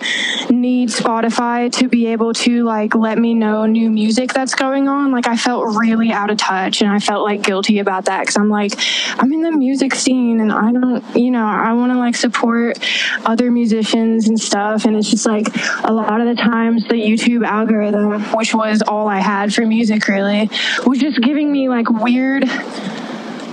[0.49, 5.11] need spotify to be able to like let me know new music that's going on.
[5.11, 8.37] Like i felt really out of touch and i felt like guilty about that because
[8.37, 8.73] i'm like
[9.19, 12.79] i'm in the music scene and i don't you know i want to like support
[13.25, 15.47] other musicians and stuff and it's just like
[15.83, 20.07] a lot of the times the youtube algorithm which was all i had for music
[20.07, 20.49] really
[20.85, 22.45] was just giving me like weird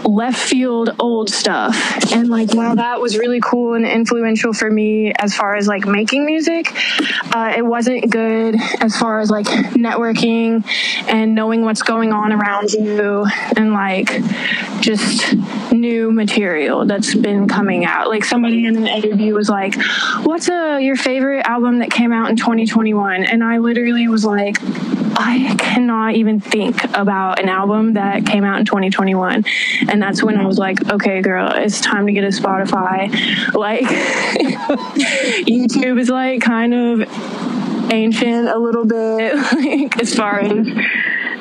[0.05, 1.77] left field old stuff.
[2.13, 5.87] And like while that was really cool and influential for me as far as like
[5.87, 6.73] making music
[7.35, 10.65] uh, it wasn't good as far as like networking
[11.09, 13.27] and knowing what's going on around you
[13.57, 14.09] and like
[14.81, 15.35] just
[15.73, 18.09] new material that's been coming out.
[18.09, 19.75] Like somebody in an interview was like
[20.23, 24.57] what's uh, your favorite album that came out in 2021 and i literally was like
[25.19, 29.45] I cannot even think about an album that came out in 2021.
[29.89, 33.11] And that's when I was like, okay, girl, it's time to get a Spotify.
[33.55, 33.85] Like,
[35.47, 40.67] YouTube is like kind of ancient a little bit, like, as far as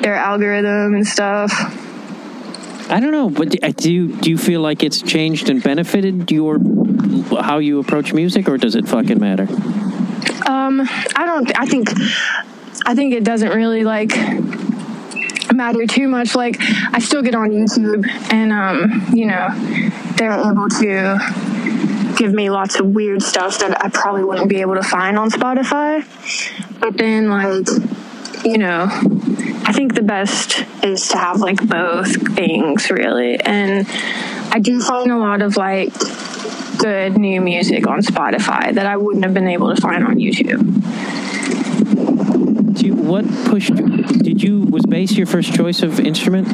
[0.00, 1.52] their algorithm and stuff.
[2.88, 6.30] I don't know, but do- do you do you feel like it's changed and benefited
[6.30, 6.60] your
[7.40, 9.48] how you approach music, or does it fucking matter?
[10.46, 10.82] Um,
[11.16, 11.58] I don't.
[11.58, 11.88] I think.
[12.88, 14.10] I think it doesn't really like
[15.56, 16.34] matter too much.
[16.34, 19.48] Like I still get on YouTube, and um, you know,
[20.16, 24.74] they're able to give me lots of weird stuff that I probably wouldn't be able
[24.74, 26.04] to find on Spotify.
[26.80, 27.66] But then, like,
[28.44, 28.88] you know,
[29.64, 33.86] I think the best is to have like both things really, and
[34.52, 35.92] I do find a lot of like
[36.78, 40.60] good new music on Spotify that I wouldn't have been able to find on YouTube.
[42.82, 43.74] You, what pushed?
[43.74, 46.48] Did you was bass your first choice of instrument?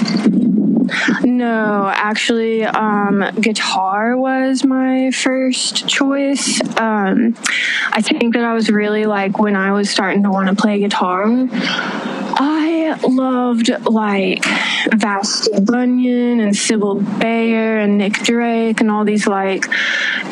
[1.24, 6.60] No, actually, um, guitar was my first choice.
[6.78, 7.34] Um,
[7.90, 10.78] I think that I was really like when I was starting to want to play
[10.78, 11.24] guitar.
[12.34, 14.44] I loved like
[14.94, 19.62] Vashti Bunyan and Sibylle Baier and Nick Drake and all these like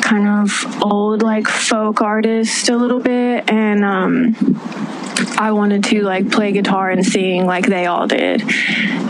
[0.01, 4.35] kind of old like folk artists a little bit and um
[5.37, 8.43] I wanted to like play guitar and sing like they all did.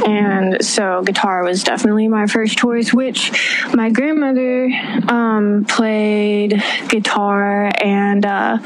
[0.06, 3.32] And so guitar was definitely my first choice, which
[3.74, 4.70] my grandmother
[5.08, 8.58] um, played guitar and uh,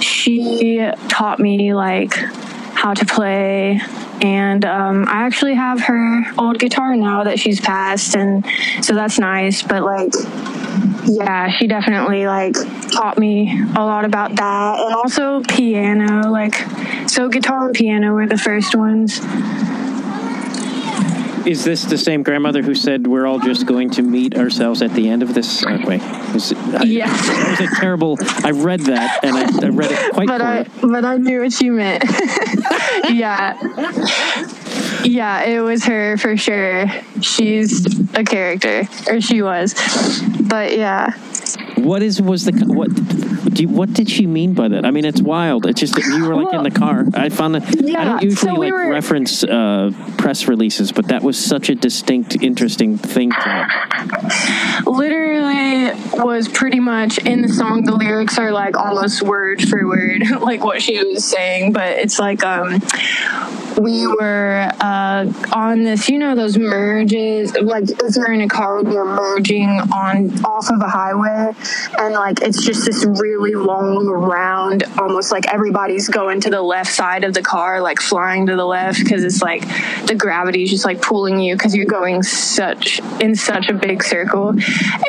[0.00, 3.80] she taught me like how to play
[4.22, 8.44] and um, I actually have her old guitar now that she's passed, and
[8.82, 9.62] so that's nice.
[9.62, 10.12] But like,
[11.04, 12.54] yeah, she definitely like
[12.92, 16.30] taught me a lot about that, and also piano.
[16.30, 16.54] Like,
[17.08, 19.20] so guitar and piano were the first ones.
[21.46, 24.92] Is this the same grandmother who said we're all just going to meet ourselves at
[24.92, 25.64] the end of this?
[25.64, 26.02] Uh, wait,
[26.34, 27.26] is it, I, Yes.
[27.26, 28.18] that was a terrible.
[28.44, 31.60] I read that and I, I read it quite but I but I knew what
[31.60, 32.04] you meant.
[33.10, 33.56] yeah.
[35.04, 36.86] Yeah, it was her for sure.
[37.20, 39.74] She's a character, or she was.
[40.40, 41.12] But yeah,
[41.78, 42.94] What is was the what?
[43.54, 44.84] Do you, what did she mean by that?
[44.84, 45.66] I mean, it's wild.
[45.66, 47.04] It's just that you were like in the car.
[47.14, 51.08] I found that I don't usually so we like were- reference uh, press releases, but
[51.08, 53.30] that was such a distinct, interesting thing.
[53.32, 53.66] To
[54.86, 57.84] literally was pretty much in the song.
[57.84, 61.72] The lyrics are like almost word for word, like what she was saying.
[61.72, 62.80] But it's like um,
[63.78, 67.54] we were uh, on this, you know, those merges.
[67.54, 71.54] Like if you're in a car, you're merging on off of a highway,
[71.98, 76.92] and like it's just this really long round, almost like everybody's going to the left
[76.92, 79.62] side of the car, like flying to the left because it's like
[80.06, 84.02] the gravity is just like pulling you because you're going such in such a big
[84.02, 84.54] circle.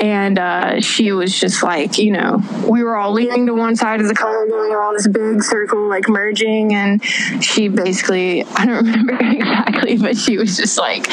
[0.01, 4.01] And uh, she was just like, you know, we were all leaning to one side
[4.01, 7.03] of the car, going around this big circle, like merging, and
[7.43, 11.07] she basically, I don't remember exactly, but she was just like,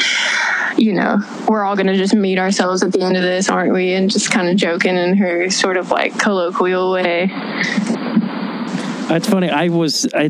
[0.77, 3.73] you know, we're all going to just meet ourselves at the end of this, aren't
[3.73, 3.93] we?
[3.93, 7.27] And just kind of joking in her sort of like colloquial way.
[9.07, 9.49] That's funny.
[9.49, 10.27] I was I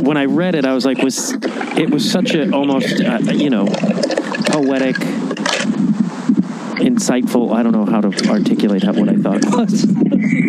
[0.00, 1.34] when I read it, I was like, was
[1.78, 4.96] it was such a almost uh, you know poetic,
[6.82, 7.54] insightful.
[7.54, 9.86] I don't know how to articulate how, what I thought it was.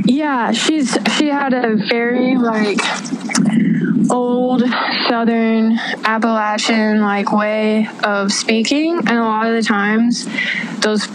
[0.07, 2.79] Yeah, she's she had a very like
[4.11, 4.63] old
[5.07, 10.27] southern Appalachian like way of speaking and a lot of the times
[10.79, 11.07] those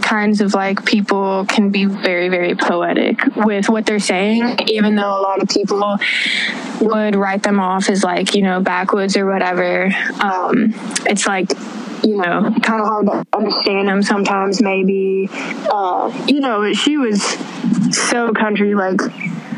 [0.00, 5.18] kinds of like people can be very very poetic with what they're saying even though
[5.18, 5.98] a lot of people
[6.80, 9.90] would write them off as like you know backwoods or whatever.
[10.20, 10.74] Um
[11.06, 11.50] it's like
[12.02, 15.28] you know kind of hard to understand them sometimes maybe.
[15.70, 17.22] Uh you know she was
[17.94, 19.00] so country like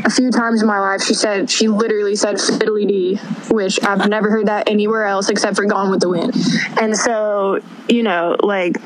[0.04, 3.16] a few times in my life she said she literally said fiddly dee
[3.50, 6.34] which i've never heard that anywhere else except for gone with the wind.
[6.80, 8.76] And so you know like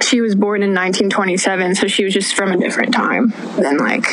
[0.00, 4.04] she was born in 1927 so she was just from a different time than like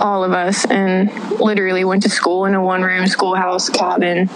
[0.00, 4.28] all of us and literally went to school in a one room schoolhouse cabin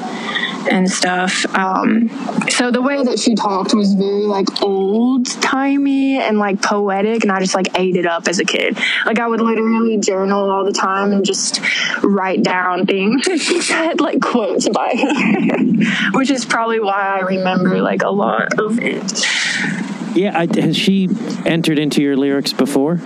[0.70, 1.46] and stuff.
[1.54, 2.08] Um,
[2.48, 7.32] so the way that she talked was very like old timey and like poetic, and
[7.32, 8.78] I just like ate it up as a kid.
[9.06, 11.60] Like I would literally journal all the time and just
[12.02, 17.80] write down things she said, like quotes by her, which is probably why I remember
[17.80, 19.26] like a lot of it.
[20.16, 21.08] Yeah, I, has she
[21.46, 23.00] entered into your lyrics before?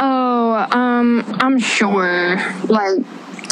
[0.00, 2.36] Oh, um, I'm sure.
[2.66, 2.98] Like,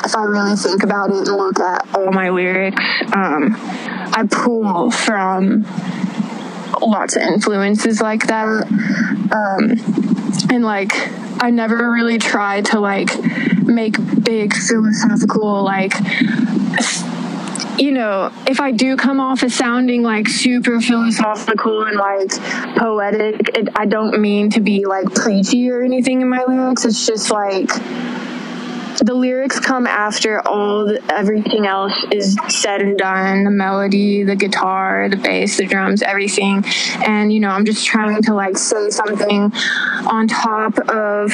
[0.05, 2.82] if I really think about it and look at all my lyrics,
[3.12, 5.66] um, I pull from
[6.80, 8.47] lots of influences like that.
[9.32, 10.93] Um, and like,
[11.43, 13.11] I never really try to like
[13.62, 15.93] make big philosophical like
[17.79, 22.31] you know, if I do come off as sounding like super philosophical and like
[22.77, 26.85] poetic, it, I don't mean to be like preachy or anything in my lyrics.
[26.85, 27.70] It's just like,
[29.03, 34.35] the lyrics come after all the, everything else is said and done the melody the
[34.35, 36.64] guitar the bass the drums everything
[37.07, 39.53] and you know i'm just trying to like say something
[40.07, 41.31] on top of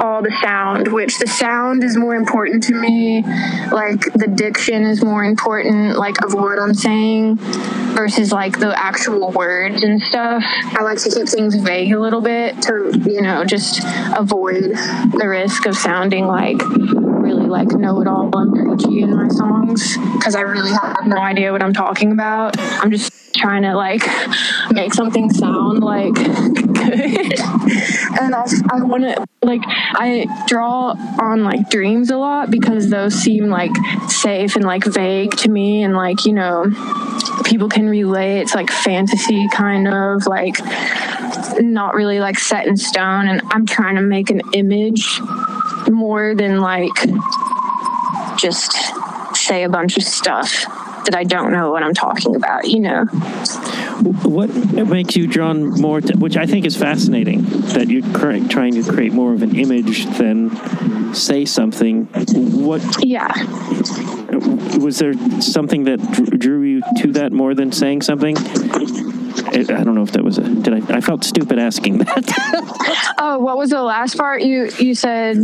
[0.00, 3.22] all the sound, which the sound is more important to me.
[3.72, 9.30] Like the diction is more important, like of what I'm saying versus like the actual
[9.32, 10.42] words and stuff.
[10.44, 13.80] I like to keep things vague a little bit to, you know, just
[14.16, 16.60] avoid the risk of sounding like
[17.48, 21.52] like know it all and preachy in my songs because I really have no idea
[21.52, 22.56] what I'm talking about.
[22.58, 24.02] I'm just trying to like
[24.72, 27.40] make something sound like good.
[28.20, 33.14] and I, I want to like I draw on like dreams a lot because those
[33.14, 33.70] seem like
[34.08, 36.66] safe and like vague to me and like you know
[37.44, 38.40] people can relate.
[38.40, 40.56] It's like fantasy kind of like
[41.60, 45.20] not really like set in stone and I'm trying to make an image
[45.90, 46.94] more than like
[48.38, 48.72] just
[49.34, 50.64] say a bunch of stuff
[51.04, 53.04] that I don't know what I'm talking about, you know.
[54.24, 58.92] What makes you drawn more to, which I think is fascinating, that you're trying to
[58.92, 62.04] create more of an image than say something.
[62.06, 63.04] What?
[63.04, 63.32] Yeah.
[64.30, 65.98] Was there something that
[66.38, 68.36] drew you to that more than saying something?
[68.36, 70.42] I don't know if that was a.
[70.42, 70.96] Did I?
[70.96, 73.14] I felt stupid asking that.
[73.18, 75.38] oh, what was the last part you you said?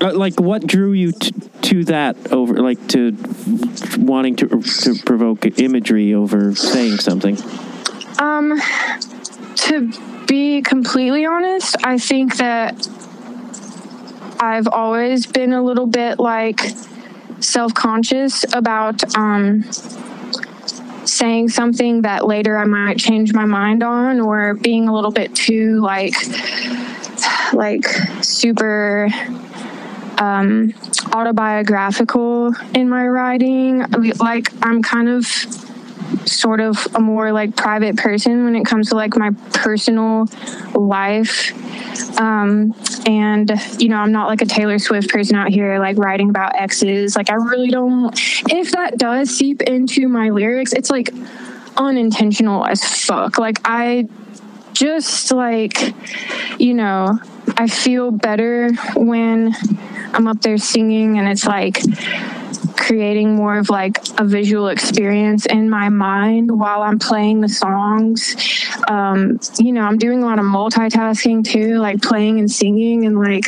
[0.00, 1.32] Uh, like, what drew you t-
[1.62, 3.16] to that over, like, to
[3.98, 7.36] wanting to to provoke imagery over saying something?
[8.18, 8.60] Um,
[9.56, 12.88] to be completely honest, I think that
[14.40, 16.60] I've always been a little bit like
[17.40, 19.64] self conscious about um
[21.04, 25.34] saying something that later I might change my mind on or being a little bit
[25.34, 26.14] too like
[27.52, 27.86] like
[28.22, 29.08] super
[30.18, 30.74] um,
[31.12, 33.84] autobiographical in my writing.
[34.18, 35.26] Like I'm kind of
[36.26, 40.26] sort of a more like private person when it comes to like my personal
[40.74, 41.52] life.
[42.18, 42.74] Um,
[43.06, 46.54] and you know, I'm not like a Taylor Swift person out here like writing about
[46.56, 47.16] exes.
[47.16, 48.12] Like I really don't.
[48.50, 51.10] If that does seep into my lyrics, it's like
[51.76, 53.38] unintentional as fuck.
[53.38, 54.08] Like I
[54.72, 55.94] just like,
[56.58, 57.18] you know,
[57.56, 59.54] I feel better when
[60.12, 61.80] I'm up there singing and it's like
[62.76, 68.34] creating more of like a visual experience in my mind while I'm playing the songs.
[68.88, 73.18] Um, you know, I'm doing a lot of multitasking too, like playing and singing, and
[73.18, 73.44] like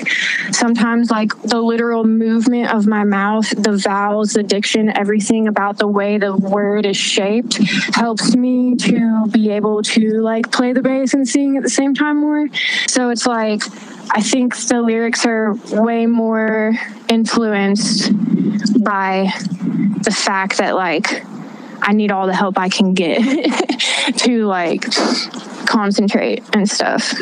[0.52, 5.86] sometimes like the literal movement of my mouth, the vowels, the diction, everything about the
[5.86, 7.58] way the word is shaped
[7.94, 11.94] helps me to be able to like play the bass and sing at the same
[11.94, 12.46] time more.
[12.86, 13.62] So it's like,
[14.12, 16.72] I think the lyrics are way more
[17.08, 18.12] influenced
[18.82, 19.32] by
[20.02, 21.24] the fact that like
[21.82, 23.20] I need all the help I can get
[24.18, 24.84] to like
[25.66, 27.14] concentrate and stuff.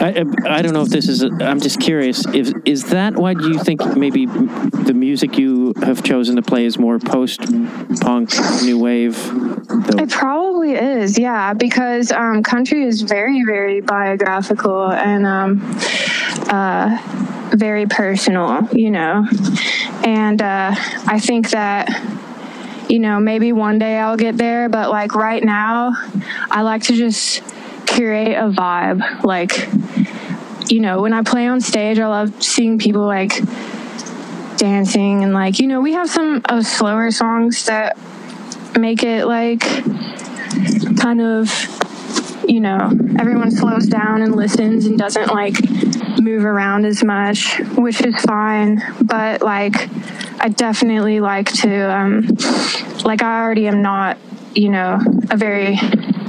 [0.00, 1.22] I, I don't know if this is.
[1.22, 2.24] i am just curious.
[2.34, 6.64] If is that why do you think maybe the music you have chosen to play
[6.64, 7.40] is more post
[8.00, 8.30] punk,
[8.62, 9.16] new wave?
[9.26, 10.02] Though?
[10.02, 15.60] It probably is, yeah, because um, country is very, very biographical and um,
[16.48, 16.98] uh,
[17.54, 19.26] very personal, you know.
[20.04, 20.74] And uh,
[21.06, 21.88] I think that
[22.92, 25.92] you know, maybe one day I'll get there, but like right now,
[26.50, 27.42] I like to just
[27.86, 29.24] create a vibe.
[29.24, 29.66] Like,
[30.70, 33.32] you know, when I play on stage, I love seeing people like
[34.58, 37.96] dancing and like, you know, we have some of slower songs that
[38.78, 39.60] make it like
[40.98, 41.48] kind of
[42.46, 45.54] you know, everyone slows down and listens and doesn't like
[46.20, 48.82] move around as much, which is fine.
[49.00, 49.88] But like,
[50.40, 52.28] I definitely like to, um,
[53.04, 54.18] like, I already am not,
[54.54, 55.00] you know,
[55.30, 55.78] a very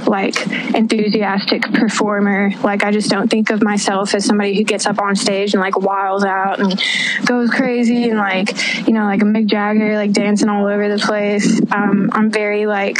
[0.06, 2.50] like enthusiastic performer.
[2.62, 5.60] Like I just don't think of myself as somebody who gets up on stage and
[5.60, 6.80] like wiles out and
[7.24, 10.98] goes crazy and like you know like a Mick Jagger like dancing all over the
[10.98, 11.60] place.
[11.72, 12.98] Um, I'm very like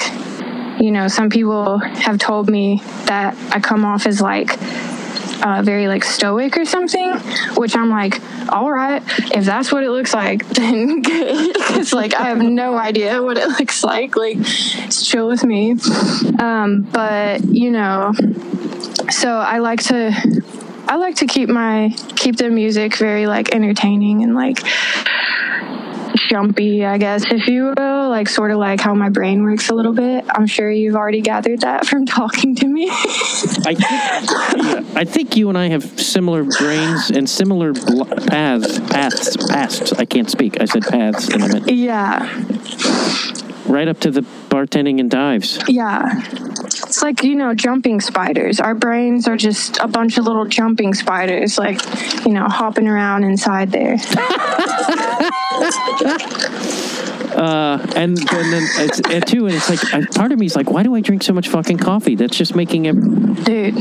[0.81, 4.59] you know some people have told me that I come off as like
[5.43, 7.13] uh, very like stoic or something,
[7.57, 8.21] which I'm like,
[8.51, 9.03] all right,
[9.35, 11.57] if that's what it looks like, then good.
[11.77, 14.17] it's like I have no idea what it looks like.
[14.17, 15.77] Like, it's chill with me.
[16.39, 18.13] Um, but you know,
[19.11, 20.43] so I like to.
[20.87, 24.61] I like to keep my keep the music very like entertaining and like
[26.29, 28.09] jumpy, I guess, if you will.
[28.09, 30.25] like sort of like how my brain works a little bit.
[30.29, 32.89] I'm sure you've already gathered that from talking to me.
[32.91, 38.79] I think, I think you and I have similar brains and similar bl- paths.
[38.81, 39.37] Paths.
[39.49, 39.93] Paths.
[39.95, 40.61] I can't speak.
[40.61, 41.71] I said paths in a minute.
[41.73, 42.29] yeah.
[43.67, 44.23] Right up to the
[44.55, 45.59] bartending and dives.
[45.67, 46.23] Yeah.
[46.65, 48.61] It's like, you know, jumping spiders.
[48.61, 51.81] Our brains are just a bunch of little jumping spiders, like,
[52.25, 53.97] you know, hopping around inside there.
[57.35, 59.81] Uh, and, and then it's, and too, and it's like
[60.13, 62.15] part of me is like, why do I drink so much fucking coffee?
[62.15, 62.93] That's just making it.
[63.45, 63.75] Dude,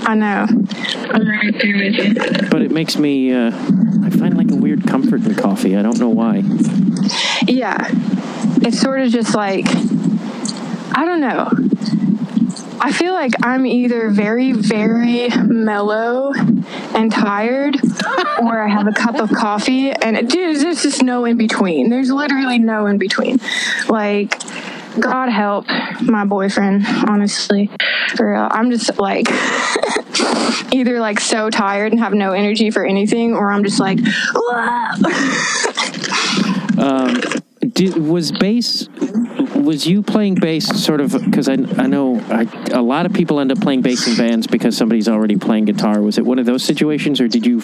[0.00, 0.46] I know.
[0.48, 2.14] I'm right there with you.
[2.50, 3.32] But it makes me.
[3.32, 3.52] Uh,
[4.02, 5.76] I find like a weird comfort in coffee.
[5.76, 6.42] I don't know why.
[7.46, 7.88] Yeah.
[8.62, 9.66] It's sort of just like,
[10.96, 11.50] I don't know.
[12.80, 16.32] I feel like I'm either very, very mellow
[16.94, 17.76] and tired,
[18.40, 21.90] or I have a cup of coffee, and dude, there's just no in between.
[21.90, 23.38] There's literally no in between.
[23.90, 24.40] Like,
[24.98, 25.66] God help
[26.00, 27.68] my boyfriend, honestly.
[28.14, 28.48] For real.
[28.50, 29.26] I'm just like,
[30.72, 33.98] either like so tired and have no energy for anything, or I'm just like,
[36.78, 37.20] um,
[37.74, 38.88] Did, was bass?
[39.56, 41.12] Was you playing bass sort of?
[41.12, 44.46] Because I, I know I, a lot of people end up playing bass in bands
[44.46, 46.00] because somebody's already playing guitar.
[46.02, 47.62] Was it one of those situations, or did you,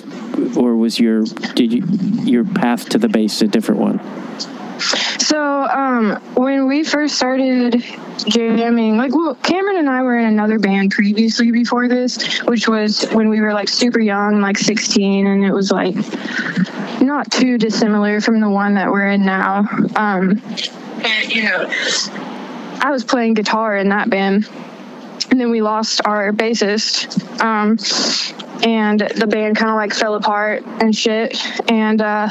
[0.57, 1.85] or was your did you
[2.23, 3.99] your path to the bass a different one?
[5.19, 7.83] So um, when we first started
[8.29, 13.05] jamming, like, well, Cameron and I were in another band previously before this, which was
[13.13, 15.95] when we were like super young, like 16, and it was like
[17.01, 19.67] not too dissimilar from the one that we're in now.
[19.97, 20.43] Um,
[21.05, 21.67] and, you know,
[22.81, 24.49] I was playing guitar in that band,
[25.31, 27.41] and then we lost our bassist.
[27.41, 27.79] Um,
[28.63, 31.37] and the band kind of like fell apart and shit.
[31.69, 32.29] And uh,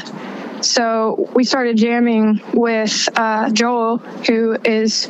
[0.62, 5.08] so we started jamming with uh, Joel, who is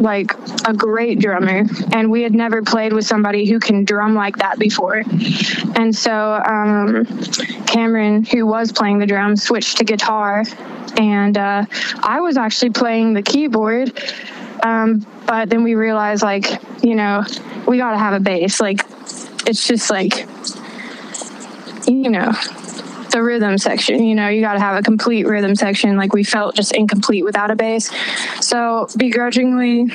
[0.00, 0.32] like
[0.66, 4.58] a great drummer, and we had never played with somebody who can drum like that
[4.58, 5.02] before.
[5.76, 7.06] And so um,
[7.66, 10.44] Cameron, who was playing the drums, switched to guitar,
[10.98, 11.64] and uh,
[12.02, 13.98] I was actually playing the keyboard.
[14.62, 16.46] Um, but then we realized, like,
[16.82, 17.24] you know,
[17.66, 18.60] we got to have a bass.
[18.60, 18.80] Like,
[19.46, 20.26] it's just like,
[21.86, 22.32] you know,
[23.14, 24.04] the rhythm section.
[24.04, 25.96] You know, you got to have a complete rhythm section.
[25.96, 27.88] Like we felt just incomplete without a bass.
[28.40, 29.86] So begrudgingly,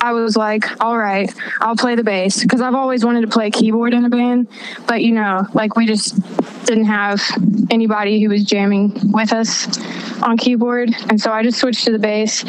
[0.00, 3.50] I was like, all right, I'll play the bass because I've always wanted to play
[3.50, 4.48] keyboard in a band,
[4.86, 6.18] but you know, like we just
[6.64, 7.20] didn't have
[7.70, 9.66] anybody who was jamming with us
[10.22, 12.44] on keyboard, and so I just switched to the bass,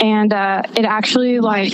[0.00, 1.72] and uh, it actually like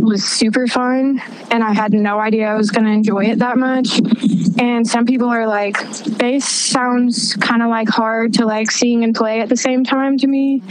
[0.00, 1.20] was super fun,
[1.50, 4.00] and I had no idea I was going to enjoy it that much.
[4.56, 5.76] And some people are like,
[6.16, 10.16] bass sounds kind of like hard to like sing and play at the same time
[10.18, 10.62] to me.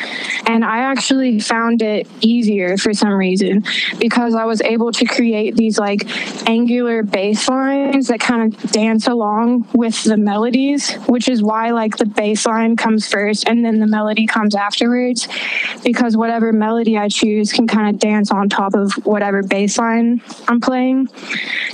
[0.46, 3.64] And I actually found it easier for some reason
[4.00, 6.08] because I was able to create these like
[6.48, 11.98] angular bass lines that kind of dance along with the melodies, which is why like
[11.98, 15.28] the bass line comes first and then the melody comes afterwards
[15.84, 20.22] because whatever melody I choose can kind of dance on top of whatever bass line
[20.48, 21.10] I'm playing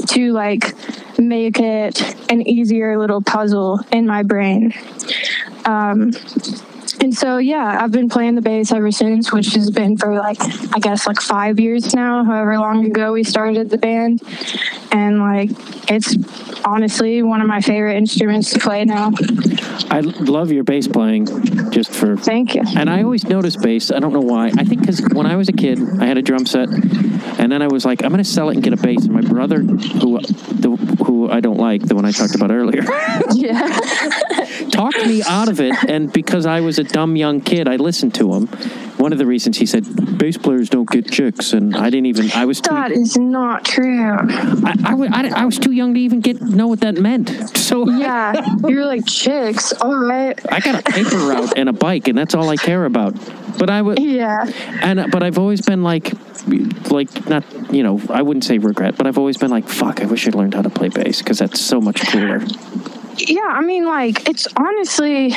[0.08, 0.76] to like
[1.18, 4.74] make it an easier little puzzle in my brain.
[5.66, 6.12] Um,
[7.02, 10.38] and so, yeah, I've been playing the bass ever since, which has been for like,
[10.74, 14.22] I guess, like five years now, however long ago we started the band.
[14.92, 15.50] And like,
[15.90, 16.16] it's
[16.66, 19.12] honestly one of my favorite instruments to play now.
[19.92, 21.28] I love your bass playing,
[21.72, 22.18] just for.
[22.18, 22.64] Thank you.
[22.76, 23.92] And I always notice bass.
[23.92, 24.48] I don't know why.
[24.48, 26.70] I think because when I was a kid, I had a drum set,
[27.40, 29.06] and then I was like, I'm going to sell it and get a bass.
[29.06, 30.76] And my brother, who the,
[31.06, 32.84] who I don't like, the one I talked about earlier,
[33.34, 33.80] Yeah.
[34.80, 35.76] Talked me out of it.
[35.88, 38.48] And because I was a dumb young kid, I listened to him.
[38.98, 39.86] One of the reasons he said
[40.18, 42.32] bass players don't get chicks, and I didn't even.
[42.34, 42.74] I was too.
[42.74, 44.04] that is not true.
[44.12, 44.94] I, I,
[45.28, 47.30] I, I was too young to even get know what that meant.
[47.58, 48.34] So Yeah.
[48.68, 49.74] You're like, chicks.
[49.74, 50.38] All right.
[50.52, 53.14] I got a paper route and a bike, and that's all I care about.
[53.58, 54.46] But I would, Yeah.
[54.82, 56.12] and uh, but I've always been like,
[56.90, 60.06] like not you know I wouldn't say regret, but I've always been like, fuck, I
[60.06, 62.40] wish I'd learned how to play bass because that's so much cooler.
[63.28, 65.34] Yeah, I mean, like, it's honestly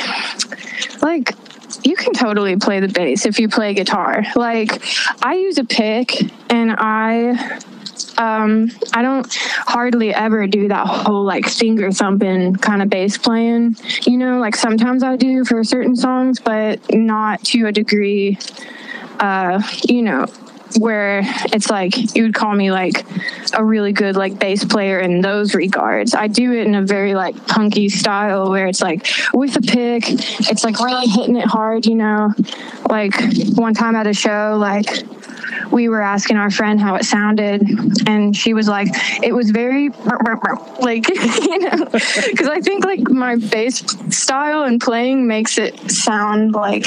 [1.01, 1.35] like
[1.83, 4.23] you can totally play the bass if you play guitar.
[4.35, 4.83] Like,
[5.23, 6.13] I use a pick
[6.49, 7.59] and I.
[8.15, 9.27] Um, I don't
[9.65, 13.75] hardly ever do that whole like finger thumping kind of bass playing.
[14.03, 18.37] You know, like sometimes I do for certain songs, but not to a degree,
[19.19, 20.27] uh, you know,
[20.77, 21.21] where
[21.53, 23.05] it's like you would call me like
[23.53, 26.13] a really good like bass player in those regards.
[26.13, 30.03] I do it in a very like punky style where it's like with a pick,
[30.09, 32.33] it's like really hitting it hard, you know.
[32.89, 33.13] Like
[33.55, 34.87] one time at a show, like
[35.71, 37.61] we were asking our friend how it sounded
[38.07, 38.87] and she was like
[39.21, 39.89] it was very
[40.79, 41.07] like
[41.41, 43.83] you know because i think like my bass
[44.15, 46.85] style and playing makes it sound like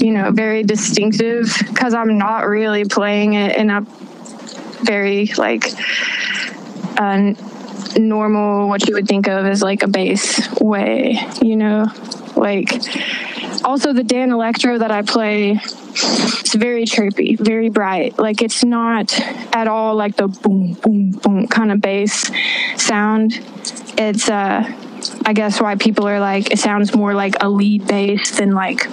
[0.00, 3.80] you know very distinctive because i'm not really playing it in a
[4.82, 5.64] very like
[6.98, 7.32] uh,
[7.96, 11.86] normal what you would think of as like a bass way you know?
[12.36, 12.70] Like
[13.64, 15.60] also the Danelectro that i play
[16.48, 18.18] it's very chirpy, very bright.
[18.18, 19.18] Like it's not
[19.54, 22.30] at all like the boom, boom, boom kind of bass
[22.76, 23.38] sound.
[23.98, 24.64] It's uh
[25.26, 28.88] I guess why people are like it sounds more like a lead bass than like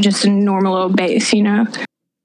[0.00, 1.66] just a normal old bass, you know.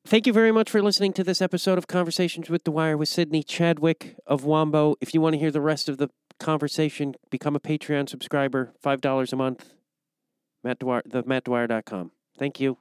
[0.05, 3.09] Thank you very much for listening to this episode of Conversations with the Wire with
[3.09, 4.95] Sydney Chadwick of Wombo.
[5.01, 6.09] If you want to hear the rest of the
[6.39, 9.73] conversation, become a Patreon subscriber, $5 a month.
[10.63, 12.11] Matt Dwyer, the mattdwyer.com.
[12.37, 12.77] Thank you.